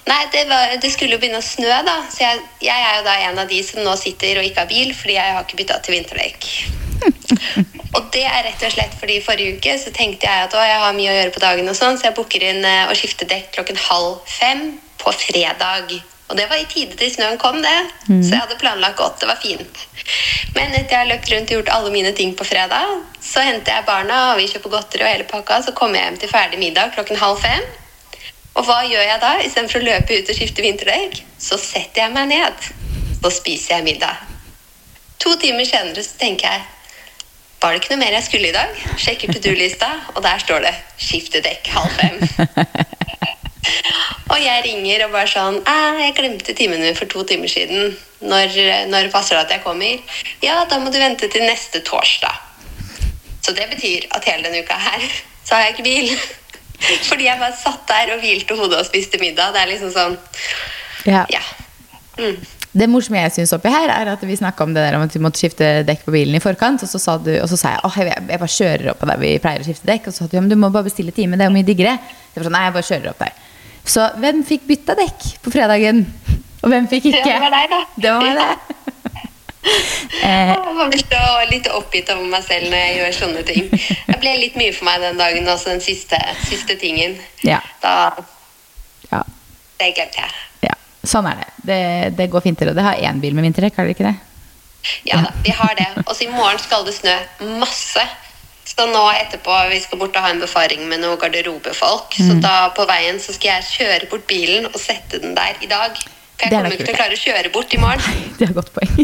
Nei, 0.04 0.22
det, 0.34 0.43
var, 0.50 0.74
det, 0.84 0.91
skulle 0.91 1.15
jo 1.15 1.19
begynne 1.19 1.39
å 1.39 1.46
snø, 1.46 1.72
da. 1.88 1.98
Så 2.12 2.24
jeg, 2.26 2.39
jeg, 2.63 2.76
er 2.76 2.98
jo 2.98 3.04
da 3.06 3.17
en 3.28 3.43
av 3.43 3.52
de 3.52 3.60
som 3.63 3.84
nå 3.84 3.96
sitter 4.00 4.39
og 4.39 4.48
ikke 4.48 4.65
har 4.65 4.72
bil, 4.72 4.96
fordi 4.96 5.15
jeg 5.15 5.36
har 5.36 5.46
ikke 5.46 5.60
bytta 5.62 5.80
til 5.84 5.96
vinterdekk. 5.98 6.48
og 7.96 8.10
det 8.15 8.24
er 8.28 8.43
rett 8.48 8.63
og 8.63 8.72
slett 8.72 8.93
fordi 9.00 9.17
forrige 9.26 9.58
uke 9.58 9.74
så 9.82 9.91
tenkte 9.96 10.28
jeg 10.30 10.48
at 10.48 10.56
å, 10.56 10.63
jeg 10.63 10.80
har 10.84 10.96
mye 10.96 11.12
å 11.12 11.17
gjøre 11.17 11.36
på 11.36 11.43
dagen, 11.43 11.72
og 11.72 11.80
sånn, 11.80 12.00
så 12.00 12.10
jeg 12.10 12.17
booker 12.19 12.48
inn 12.52 12.63
og 12.63 12.91
å 12.93 12.98
skifte 13.00 13.28
dekk 13.28 13.52
klokken 13.58 13.80
halv 13.89 14.19
fem 14.28 14.65
på 15.04 15.15
fredag. 15.24 15.96
Og 16.34 16.38
det 16.39 16.48
var 16.50 16.58
i 16.58 16.65
tide 16.65 16.98
til 16.98 17.12
snøen 17.13 17.38
kom, 17.38 17.60
det. 17.62 17.76
Mm. 18.08 18.24
Så 18.26 18.34
jeg 18.34 18.41
hadde 18.41 18.58
planlagt 18.58 18.98
godt. 18.98 19.19
Det 19.22 19.28
var 19.30 19.38
fint. 19.38 19.84
Men 20.56 20.74
etter 20.74 20.96
jeg 20.96 21.02
har 21.04 21.10
løpt 21.12 21.30
rundt 21.30 21.52
og 21.52 21.60
gjort 21.60 21.69
alle 21.76 21.91
mine 21.93 22.13
ting 22.17 22.34
på 22.34 22.48
fredag, 22.48 22.96
så 23.22 23.43
henter 23.46 23.78
jeg 23.78 23.86
barna, 23.86 24.17
og 24.32 24.39
vi 24.41 24.48
kjøper 24.50 24.74
godteri 24.74 25.06
og 25.06 25.12
hele 25.12 25.28
pakka, 25.30 25.60
så 25.62 25.76
kommer 25.78 26.00
jeg 26.00 26.10
hjem 26.10 26.17
til 26.24 26.32
ferdig 26.34 26.60
middag 26.62 26.96
klokken 26.96 27.22
halv 27.22 27.38
fem. 27.46 27.69
Og 28.58 28.65
hva 28.65 28.80
gjør 28.89 29.06
jeg 29.06 29.22
da? 29.22 29.32
Istedenfor 29.46 29.84
å 29.84 29.88
løpe 29.91 30.17
ut 30.17 30.34
og 30.34 30.39
skifte 30.39 30.65
vinterdekk, 30.65 31.22
så 31.38 31.62
setter 31.62 32.08
jeg 32.08 32.15
meg 32.17 32.34
ned. 32.34 32.65
Så 33.22 33.34
spiser 33.38 33.78
jeg 33.78 33.88
middag. 33.91 34.26
To 35.22 35.36
timer 35.39 35.69
senere 35.69 36.02
så 36.02 36.17
tenker 36.17 36.50
jeg 36.50 36.69
var 37.63 37.72
det 37.72 37.80
ikke 37.80 37.93
noe 37.93 38.02
mer 38.02 38.17
jeg 38.17 38.26
skulle 38.26 38.50
i 38.50 38.56
dag? 38.58 38.82
Sjekker 39.00 39.30
to 39.32 39.39
do-lista, 39.46 39.88
og 40.17 40.24
der 40.26 40.41
står 40.41 40.65
det 40.65 40.74
'skifte 40.98 41.39
dekk 41.46 41.69
halv 41.72 41.93
fem'. 41.96 42.98
Og 44.34 44.41
jeg 44.41 44.63
ringer 44.65 45.06
og 45.06 45.12
bare 45.13 45.30
sånn 45.30 45.60
'Jeg 45.62 46.15
glemte 46.17 46.56
timen 46.58 46.82
min 46.82 46.96
for 46.96 47.06
to 47.06 47.24
timer 47.24 47.48
siden. 47.48 47.96
Når, 48.22 48.88
når 48.89 49.12
passer 49.12 49.36
det 49.36 49.46
at 49.46 49.52
jeg 49.52 49.63
kommer?' 49.63 50.02
'Ja, 50.41 50.65
da 50.65 50.80
må 50.80 50.91
du 50.91 50.98
vente 50.98 51.30
til 51.30 51.46
neste 51.46 51.84
torsdag.' 51.86 52.39
Så 53.43 53.54
det 53.54 53.69
betyr 53.69 54.08
at 54.15 54.26
hele 54.26 54.43
denne 54.43 54.63
uka 54.63 54.74
her 54.74 55.02
så 55.43 55.56
har 55.56 55.63
jeg 55.63 55.76
ikke 55.76 55.84
bil. 55.84 56.10
Fordi 57.10 57.28
jeg 57.28 57.39
bare 57.39 57.56
satt 57.60 57.88
der 57.88 58.15
og 58.15 58.24
hvilte 58.24 58.56
hodet 58.56 58.80
og 58.80 58.86
spiste 58.88 59.19
middag. 59.19 59.54
Det 59.54 59.62
er 59.62 59.72
liksom 59.72 59.93
sånn 59.93 60.17
Ja. 61.06 61.26
Ja. 61.30 61.43
Mm. 62.17 62.39
Det 62.74 62.88
morsomme 62.89 63.19
jeg 63.22 63.34
syns 63.36 63.54
oppi 63.54 63.69
her, 63.69 63.91
er 63.91 64.10
at 64.15 64.22
vi 64.26 64.36
snakka 64.36 64.63
om 64.63 64.74
det 64.74 64.82
der 64.82 64.96
om 64.98 65.04
at 65.06 65.13
vi 65.13 65.22
måtte 65.22 65.38
skifte 65.38 65.84
dekk 65.86 66.08
på 66.08 66.13
bilen 66.15 66.34
i 66.34 66.41
forkant. 66.41 66.82
Og 66.82 66.89
så 66.89 66.98
sa, 66.98 67.19
du, 67.22 67.30
og 67.38 67.50
så 67.52 67.60
sa 67.60 67.76
jeg 67.76 67.86
åh, 67.86 67.98
jeg, 68.02 68.24
jeg 68.32 68.41
bare 68.41 68.56
kjører 68.56 68.89
opp 68.96 69.04
der 69.06 69.19
vi 69.22 69.34
pleier 69.43 69.62
å 69.62 69.67
skifte 69.67 69.89
dekk. 69.91 70.08
Og 70.08 70.15
så 70.15 70.24
sa 70.24 70.32
du 70.32 70.38
ja, 70.39 70.41
men 70.41 70.50
du 70.50 70.58
må 70.58 70.72
bare 70.74 70.88
bestille 70.89 71.13
time, 71.13 71.38
det 71.38 71.46
er 71.46 71.52
jo 71.52 71.58
mye 71.60 71.67
diggere. 71.67 72.00
Jeg 72.34 72.39
var 72.39 72.48
sånn, 72.48 72.56
nei, 72.58 72.63
jeg 72.65 72.76
bare 72.80 72.89
kjører 72.89 73.12
opp 73.12 73.22
der. 73.22 73.42
Så 73.86 74.06
hvem 74.22 74.43
fikk 74.48 74.63
bytta 74.67 74.96
dekk 74.96 75.26
på 75.43 75.52
fredagen? 75.54 76.06
Og 76.63 76.69
hvem 76.72 76.86
fikk 76.88 77.10
ikke? 77.12 77.24
Det 77.28 77.39
var 77.43 77.52
deg, 77.52 77.69
da. 77.74 77.80
Det 78.00 78.13
var 78.13 78.24
meg, 78.24 78.38
det. 78.39 78.60
Eh, 80.24 80.50
Jeg 80.52 80.74
var 80.76 80.91
så 80.91 81.19
litt 81.48 81.67
oppgitt 81.72 82.10
over 82.12 82.26
meg 82.28 82.43
selv 82.43 82.67
når 82.67 82.82
jeg 82.82 82.96
gjør 82.98 83.13
sånne 83.15 83.43
ting. 83.48 83.69
Det 84.10 84.17
ble 84.19 84.34
litt 84.41 84.58
mye 84.60 84.74
for 84.76 84.84
meg 84.89 85.00
den 85.00 85.15
dagen, 85.22 85.48
også 85.48 85.69
den 85.72 85.80
siste, 85.84 86.19
siste 86.50 86.76
tingen. 86.82 87.15
ja, 87.48 87.62
Da 87.82 87.93
ja, 89.08 89.22
Det 89.80 89.88
glemte 89.96 90.19
jeg. 90.19 90.36
ja. 90.67 90.76
Sånn 91.08 91.30
er 91.32 91.39
det. 91.39 91.48
det. 91.69 91.80
Det 92.19 92.28
går 92.32 92.43
fint 92.43 92.60
til. 92.60 92.74
Og 92.74 92.76
det 92.76 92.84
har 92.84 93.00
én 93.00 93.22
bil 93.24 93.34
med 93.39 93.48
vinterdekk, 93.48 93.80
har 93.80 93.88
det 93.88 93.96
ikke 93.96 94.10
det? 94.12 94.15
Ja 95.08 95.22
da, 95.24 95.32
vi 95.48 95.56
har 95.56 95.74
det. 95.80 95.88
Og 96.04 96.12
så 96.15 96.28
i 96.28 96.32
morgen 96.36 96.60
skal 96.60 96.84
det 96.88 96.98
snø 97.00 97.15
masse. 97.63 98.04
Så 98.74 98.88
nå 98.90 99.04
etterpå 99.14 99.54
vi 99.70 99.80
skal 99.84 100.00
bort 100.02 100.16
og 100.18 100.26
ha 100.26 100.32
en 100.34 100.42
befaring 100.42 100.88
med 100.90 101.04
noen 101.04 101.20
garderobefolk. 101.22 102.16
Mm. 102.18 102.26
Så 102.30 102.38
da 102.42 102.56
på 102.74 102.88
veien 102.90 103.20
så 103.22 103.36
skal 103.36 103.60
jeg 103.60 103.70
kjøre 103.76 104.10
bort 104.10 104.26
bilen 104.30 104.66
og 104.72 104.80
sette 104.82 105.22
den 105.22 105.36
der 105.38 105.60
i 105.62 105.70
dag. 105.70 105.94
For 106.34 106.48
jeg 106.48 106.56
kommer 106.56 106.74
ikke 106.74 106.88
til 106.90 106.96
å 106.96 106.98
klare 106.98 107.18
å 107.20 107.22
kjøre 107.22 107.52
bort 107.54 107.74
i 107.78 107.80
morgen. 107.82 108.24
Det 108.40 108.48
er 108.48 108.54
et 108.54 108.58
godt 108.58 108.74
poeng. 108.74 108.96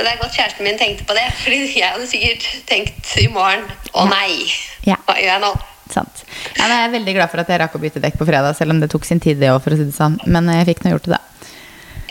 Så 0.00 0.04
det 0.06 0.12
er 0.14 0.20
godt 0.20 0.32
kjæresten 0.36 0.64
min 0.64 0.78
tenkte 0.80 1.04
på 1.08 1.12
det. 1.16 1.26
Fordi 1.42 1.56
jeg 1.76 1.84
hadde 1.88 2.06
sikkert 2.08 2.44
tenkt 2.68 3.10
i 3.20 3.26
morgen 3.32 3.66
å 3.92 4.06
nei, 4.08 4.46
Ja. 4.88 4.96
hva 5.08 5.16
gjør 5.18 5.32
jeg 5.34 5.42
nå? 5.44 5.50
Sant. 5.92 6.22
Ja, 6.56 6.68
jeg 6.70 6.84
er 6.86 6.92
veldig 6.94 7.14
glad 7.16 7.32
for 7.32 7.42
at 7.42 7.48
jeg 7.50 7.60
rakk 7.60 7.74
å 7.76 7.80
bytte 7.82 8.00
dekk 8.00 8.16
på 8.20 8.24
fredag, 8.28 8.54
selv 8.56 8.72
om 8.76 8.80
det 8.80 8.88
tok 8.92 9.04
sin 9.04 9.20
tid, 9.20 9.40
det 9.42 9.50
òg, 9.52 9.58
for 9.64 9.74
å 9.74 9.80
si 9.80 9.84
det 9.88 9.96
sånn. 9.96 10.16
Men 10.30 10.48
jeg 10.54 10.68
fikk 10.70 10.84
nå 10.86 10.92
gjort 10.94 11.08
det, 11.08 11.18
da. 11.18 11.50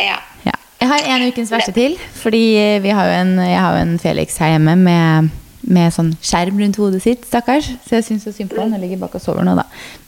Ja. 0.04 0.18
Ja. 0.46 0.54
Jeg 0.84 0.90
har 0.92 1.08
en 1.16 1.26
ukens 1.32 1.50
verste 1.54 1.74
til, 1.76 1.96
fordi 2.20 2.44
vi 2.84 2.94
har 2.94 3.10
en, 3.22 3.34
jeg 3.42 3.58
har 3.58 3.78
jo 3.78 3.82
en 3.88 3.96
Felix 4.04 4.38
her 4.44 4.54
hjemme 4.54 4.76
med, 4.84 5.32
med 5.62 5.94
sånn 5.94 6.12
skjerm 6.24 6.60
rundt 6.62 6.78
hodet 6.80 7.02
sitt, 7.04 7.26
stakkars. 7.28 7.68
Så 7.86 7.98
jeg 7.98 8.06
syns 8.08 8.26
så 8.28 8.34
synd 8.36 8.52
på 8.54 8.62
han. 8.62 8.72
Han 8.76 8.82
ligger 8.84 9.02
bak 9.02 9.18
og 9.18 9.24
sover 9.24 9.46
nå, 9.46 9.56
da. 9.60 9.66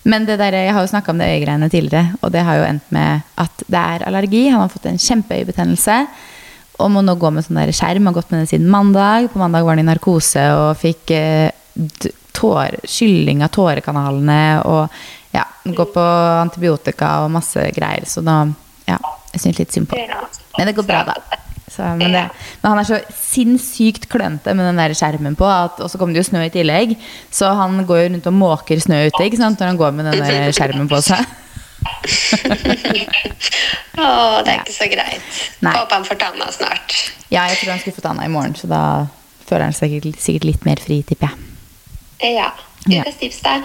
Men 0.07 0.25
det 0.27 0.37
der, 0.41 0.55
jeg 0.55 0.75
har 0.75 0.85
jo 0.85 0.91
snakka 0.91 1.13
om 1.13 1.21
det 1.21 1.29
øyegreiene 1.33 1.69
tidligere, 1.71 2.15
og 2.21 2.31
det 2.33 2.45
har 2.47 2.59
jo 2.61 2.67
endt 2.69 2.93
med 2.95 3.25
at 3.41 3.65
det 3.67 3.81
er 3.81 4.05
allergi. 4.07 4.45
Han 4.49 4.63
har 4.63 4.71
fått 4.73 4.87
en 4.89 5.01
kjempeøyebetennelse. 5.01 5.97
Og 6.81 6.89
må 6.89 7.03
nå 7.05 7.13
gå 7.19 7.29
med 7.33 7.45
sånn 7.45 7.59
der 7.59 7.73
skjerm. 7.75 8.07
Har 8.09 8.15
gått 8.15 8.31
med 8.33 8.41
det 8.43 8.53
siden 8.53 8.71
mandag. 8.71 9.29
På 9.33 9.41
mandag 9.41 9.67
var 9.67 9.75
han 9.75 9.83
i 9.83 9.85
narkose 9.85 10.47
og 10.57 10.79
fikk 10.81 11.13
eh, 11.13 11.51
tår, 12.37 12.79
skylling 12.89 13.43
av 13.45 13.51
tårekanalene. 13.53 14.41
Og 14.65 15.35
ja, 15.35 15.45
går 15.67 15.91
på 15.93 16.07
antibiotika 16.41 17.19
og 17.25 17.35
masse 17.37 17.69
greier. 17.75 18.07
Så 18.09 18.25
nå 18.25 18.39
Ja, 18.89 18.97
jeg 19.31 19.43
syns 19.43 19.59
litt 19.61 19.75
synd 19.75 19.87
på. 19.91 19.99
Men 20.57 20.67
det 20.67 20.73
går 20.75 20.87
bra, 20.87 21.03
da. 21.11 21.40
Så, 21.71 21.85
men, 21.95 22.11
det, 22.11 22.25
men 22.61 22.73
han 22.73 22.79
er 22.81 22.87
så 22.87 22.97
sinnssykt 23.15 24.09
klønete 24.11 24.51
med 24.57 24.67
den 24.67 24.79
der 24.81 24.91
skjermen 24.97 25.37
på, 25.39 25.47
og 25.47 25.87
så 25.87 25.99
kom 25.99 26.11
det 26.11 26.19
jo 26.19 26.27
snø 26.27 26.43
i 26.43 26.51
tillegg. 26.51 26.97
Så 27.31 27.47
han 27.55 27.79
går 27.87 28.01
jo 28.01 28.09
rundt 28.09 28.27
og 28.27 28.35
måker 28.35 28.81
snø 28.83 29.05
ute 29.07 29.23
ikke 29.23 29.39
sant, 29.39 29.61
når 29.61 29.71
han 29.71 29.79
går 29.79 29.95
med 29.95 30.09
den 30.09 30.19
der 30.19 30.51
skjermen 30.55 30.91
på 30.91 30.99
seg. 31.05 31.23
Å, 34.01 34.07
det 34.43 34.51
er 34.51 34.59
ikke 34.59 34.75
så 34.75 34.87
greit. 34.91 35.39
Nei. 35.63 35.73
Håper 35.77 35.95
han 35.95 36.05
får 36.07 36.19
tanna 36.21 36.51
snart. 36.53 36.97
Ja, 37.31 37.47
jeg 37.49 37.61
tror 37.61 37.73
han 37.73 37.81
skulle 37.81 37.97
få 37.97 38.03
tanna 38.05 38.27
i 38.27 38.33
morgen, 38.33 38.55
så 38.59 38.67
da 38.71 38.81
føler 39.47 39.69
han 39.69 39.77
seg 39.77 39.95
sikkert, 39.95 40.19
sikkert 40.23 40.49
litt 40.51 40.67
mer 40.67 40.83
fri, 40.83 40.99
tipper 41.07 41.31
jeg. 41.31 42.35
Ja. 42.35 42.51
Ja. 42.89 43.05
Ukas 43.05 43.17
tips, 43.21 43.39
da? 43.45 43.61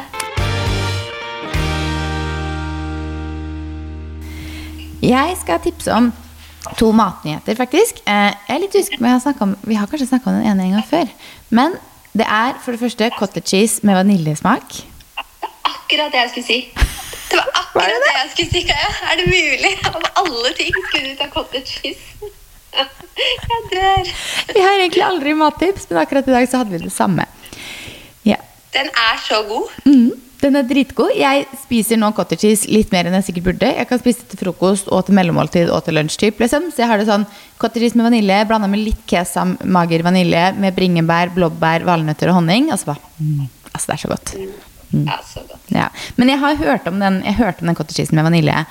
Jeg 5.06 5.36
skal 5.42 5.60
tipse 5.62 5.92
om 5.92 6.12
to 6.78 6.92
matnyheter, 6.92 7.54
faktisk. 7.58 8.00
Eh, 8.06 8.32
Jeg 8.48 8.56
er 8.56 8.62
litt 8.64 8.74
usikker 8.74 8.98
på 9.02 9.42
om 9.46 9.56
Vi 9.62 9.74
har 9.74 9.86
kanskje 9.86 10.08
snakka 10.10 10.30
om 10.30 10.36
den 10.40 10.46
ene 10.50 10.62
en 10.66 10.72
gang 10.76 10.86
før. 10.86 11.08
Men 11.50 11.76
det 12.16 12.26
er 12.26 12.54
for 12.64 12.72
det 12.72 12.80
første 12.80 13.10
cottage 13.18 13.46
cheese 13.50 13.80
med 13.86 13.94
vaniljesmak. 13.98 14.82
Akkurat 15.64 16.12
det 16.12 16.20
jeg 16.24 16.30
skulle 16.30 16.46
si. 16.46 16.58
Det 17.30 17.36
var 17.38 17.50
akkurat 17.62 18.02
det? 18.06 18.12
jeg 18.22 18.30
skulle 18.32 18.50
si, 18.50 18.62
Kaja. 18.68 18.90
Er 19.12 19.16
det 19.20 19.26
mulig? 19.30 19.72
Av 19.86 20.02
alle 20.24 20.52
ting 20.58 20.72
skulle 20.88 21.10
du 21.12 21.16
ta 21.20 21.28
cottage 21.32 21.80
cheese. 21.80 22.32
Jeg 23.16 23.62
dør. 23.72 24.08
Vi 24.52 24.60
har 24.60 24.74
egentlig 24.82 25.02
aldri 25.02 25.32
mattips, 25.32 25.86
men 25.88 25.98
akkurat 26.02 26.26
i 26.28 26.32
dag 26.34 26.44
så 26.50 26.58
hadde 26.60 26.74
vi 26.74 26.80
det 26.82 26.92
samme. 26.92 27.24
Ja. 28.28 28.36
Den 28.74 28.90
er 28.92 29.16
så 29.24 29.38
god. 29.48 29.70
Mm, 29.86 30.10
den 30.42 30.58
er 30.58 30.66
dritgod. 30.68 31.14
Jeg 31.16 31.46
spiser 31.62 31.98
nå 32.00 32.10
cottage 32.16 32.44
cheese 32.44 32.70
litt 32.72 32.92
mer 32.92 33.08
enn 33.08 33.16
jeg 33.18 33.28
sikkert 33.30 33.48
burde. 33.48 33.70
Jeg 33.78 33.88
kan 33.88 34.00
spise 34.02 34.22
det 34.22 34.34
til 34.34 34.42
frokost 34.42 34.90
og 34.92 35.06
til 35.06 35.16
mellommåltid 35.16 35.70
og 35.72 35.84
til 35.86 35.96
lunsj. 35.96 36.18
Typ, 36.20 36.42
liksom. 36.44 36.68
Så 36.74 36.82
jeg 36.82 36.90
har 36.90 37.00
det 37.00 37.08
sånn 37.08 37.24
cottage 37.60 37.86
cheese 37.86 37.98
med 37.98 38.10
vanilje 38.10 38.40
blanda 38.50 38.68
med 38.70 38.82
litt 38.84 39.04
kesam, 39.08 39.56
mager 39.64 40.04
vanilje 40.06 40.50
med 40.60 40.76
bringebær, 40.76 41.32
blåbær, 41.36 41.86
valnøtter 41.88 42.32
og 42.32 42.40
honning. 42.42 42.68
Altså, 42.74 42.92
bare, 42.92 43.14
mm, 43.20 43.46
altså 43.72 43.86
det 43.86 43.96
er 43.96 44.04
så 44.04 44.12
godt. 44.12 44.34
Ja, 44.96 45.18
så 45.26 45.46
godt. 45.48 45.72
Ja. 45.74 45.88
Men 46.20 46.30
jeg 46.34 46.42
har 46.44 46.60
hørt 46.60 46.90
om 46.90 47.00
den, 47.02 47.22
jeg 47.26 47.40
hørte 47.40 47.64
om 47.64 47.72
den 47.72 47.78
cottage 47.78 48.02
cheesen 48.02 48.20
med 48.20 48.28
vanilje 48.28 48.64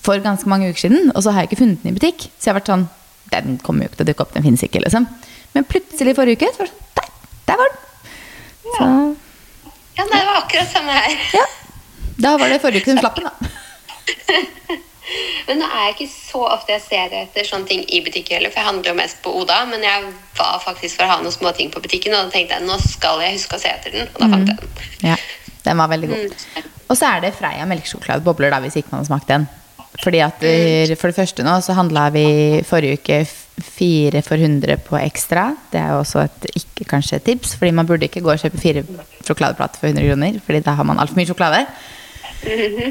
for 0.00 0.20
ganske 0.24 0.48
mange 0.48 0.70
uker 0.70 0.88
siden, 0.88 1.10
og 1.14 1.22
så 1.22 1.34
har 1.34 1.44
jeg 1.44 1.52
ikke 1.52 1.62
funnet 1.62 1.82
den 1.82 1.92
i 1.92 1.98
butikk. 1.98 2.30
Så 2.38 2.48
jeg 2.48 2.54
har 2.54 2.62
vært 2.62 2.72
sånn 2.72 2.88
Den 3.30 3.60
kommer 3.62 3.84
jo 3.84 3.90
ikke 3.92 4.00
til 4.00 4.08
å 4.08 4.08
dukke 4.08 4.24
opp, 4.24 4.32
den 4.34 4.42
finnes 4.42 4.62
ikke, 4.66 4.80
liksom. 4.82 5.04
Men 5.54 5.66
plutselig 5.68 6.16
forrige 6.18 6.40
uke 6.40 6.48
så 6.50 6.64
var 6.64 6.70
det 6.70 6.72
sånn 6.72 6.86
Der, 6.96 7.10
der 7.50 7.60
var 7.60 7.74
den! 7.74 7.84
Så 8.70 8.86
Ja, 10.00 10.04
det 10.10 10.20
var 10.26 10.36
akkurat 10.42 10.70
samme 10.72 10.92
her. 10.96 11.16
ja. 11.36 11.46
Da 12.20 12.34
var 12.36 12.50
det 12.52 12.60
forrige 12.60 12.82
uke 12.84 12.92
hun 12.92 13.00
slapp 13.00 13.16
den, 13.16 13.28
da. 13.28 13.32
Men 15.48 15.58
nå 15.58 15.66
er 15.66 15.80
jeg 15.88 15.94
ikke 15.96 16.06
så 16.12 16.40
ofte 16.46 16.72
jeg 16.76 16.82
ser 16.84 17.14
etter 17.18 17.46
sånne 17.46 17.66
ting 17.66 17.80
i 17.90 17.98
butikker 18.04 18.36
heller, 18.36 18.52
for 18.52 18.60
jeg 18.62 18.68
handler 18.68 18.92
jo 18.92 18.98
mest 19.00 19.18
på 19.24 19.32
Oda. 19.40 19.56
Men 19.66 19.82
jeg 19.82 20.04
var 20.38 20.60
faktisk 20.62 21.00
for 21.00 21.06
å 21.06 21.10
ha 21.10 21.16
noen 21.24 21.34
småting 21.34 21.72
på 21.74 21.82
butikken, 21.82 22.14
og 22.14 22.28
da 22.28 22.34
tenkte 22.36 22.58
jeg 22.58 22.66
nå 22.68 22.76
skal 22.84 23.22
jeg 23.24 23.34
huske 23.38 23.58
å 23.58 23.62
se 23.62 23.72
etter 23.72 23.96
den. 23.96 24.06
Og 24.12 24.20
da 24.22 24.28
fant 24.30 24.52
jeg 24.52 24.60
den. 24.60 24.68
Ja, 25.10 25.16
den 25.66 25.80
var 25.82 25.90
veldig 25.90 26.10
god. 26.12 26.36
Og 26.90 26.94
så 26.98 27.08
er 27.10 27.24
det 27.24 27.32
Freia 27.38 27.66
melkesjokoladebobler, 27.70 28.52
da, 28.54 28.60
hvis 28.62 28.78
ikke 28.78 28.92
man 28.94 29.02
har 29.02 29.08
smakt 29.10 29.30
den. 29.32 29.48
Fordi 30.00 30.20
at 30.22 30.44
eh, 30.46 30.92
For 30.94 31.10
det 31.10 31.18
første 31.18 31.42
nå 31.44 31.56
så 31.66 31.74
handla 31.74 32.06
vi 32.14 32.26
forrige 32.66 33.00
uke 33.00 33.18
fire 33.60 34.22
for 34.22 34.38
100 34.38 34.78
på 34.86 34.94
Ekstra. 35.00 35.48
Det 35.72 35.80
er 35.82 35.90
jo 35.96 36.04
også 36.04 36.22
et 36.28 36.46
ikke 36.80 36.94
kanskje 36.96 37.20
et 37.20 37.26
tips, 37.28 37.54
fordi 37.60 37.74
man 37.76 37.88
burde 37.88 38.08
ikke 38.08 38.22
gå 38.24 38.32
og 38.32 38.42
kjøpe 38.42 38.60
fire 38.60 38.84
sjokoladeplater 39.26 39.82
for 39.82 39.92
100 39.92 40.08
kroner, 40.08 40.40
fordi 40.46 40.62
da 40.66 40.76
har 40.78 40.88
man 40.88 41.00
altfor 41.02 41.20
mye 41.20 41.28
sjokolade. 41.28 41.64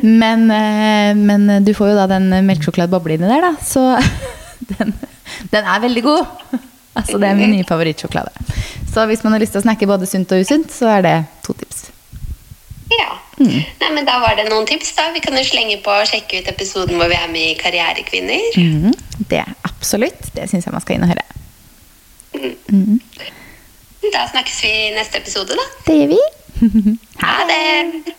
Men, 0.06 0.46
eh, 0.54 1.16
men 1.18 1.66
du 1.66 1.74
får 1.74 1.92
jo 1.92 1.98
da 1.98 2.08
den 2.12 2.30
melkesjokoladeboble 2.46 3.18
inni 3.18 3.30
der, 3.30 3.48
da. 3.50 3.54
Så 3.66 3.86
den, 4.76 4.94
den 5.50 5.64
er 5.64 5.86
veldig 5.86 6.04
god. 6.06 6.60
Altså, 7.00 7.18
det 7.18 7.30
er 7.30 7.38
min 7.38 7.54
nye 7.56 7.68
favorittsjokolade. 7.68 8.32
Så 8.94 9.06
hvis 9.10 9.24
man 9.24 9.34
har 9.34 9.42
lyst 9.42 9.56
til 9.56 9.62
å 9.62 9.66
snakke 9.66 9.88
både 9.90 10.10
sunt 10.10 10.32
og 10.36 10.44
usunt, 10.44 10.74
så 10.74 10.90
er 10.98 11.06
det 11.06 11.16
to 11.46 11.54
tips. 11.58 11.90
Ja. 12.90 13.18
Nei, 13.40 13.90
men 13.94 14.08
da 14.08 14.18
var 14.20 14.36
det 14.36 14.50
noen 14.50 14.68
tips, 14.68 14.92
da. 14.98 15.10
Vi 15.16 15.22
kan 15.24 15.38
jo 15.38 15.44
slenge 15.48 15.78
på 15.86 15.94
og 15.94 16.10
sjekke 16.10 16.42
ut 16.42 16.50
episoden 16.52 17.00
hvor 17.00 17.12
vi 17.12 17.18
er 17.18 17.30
med 17.32 17.54
i 17.54 17.58
Karrierekvinner. 17.60 18.58
Mm. 18.58 18.96
Det 19.30 19.44
absolutt. 19.68 20.32
Det 20.36 20.50
syns 20.52 20.68
jeg 20.68 20.76
man 20.76 20.84
skal 20.84 20.98
inn 20.98 21.06
og 21.08 21.14
høre. 21.14 21.28
Da 24.14 24.28
snakkes 24.32 24.64
vi 24.64 24.70
i 24.88 24.92
neste 24.96 25.18
episode, 25.20 25.58
da. 25.60 25.66
Det 25.88 25.98
gjør 26.00 26.14
vi. 26.16 26.96
Ha 27.24 27.36
det! 27.50 28.16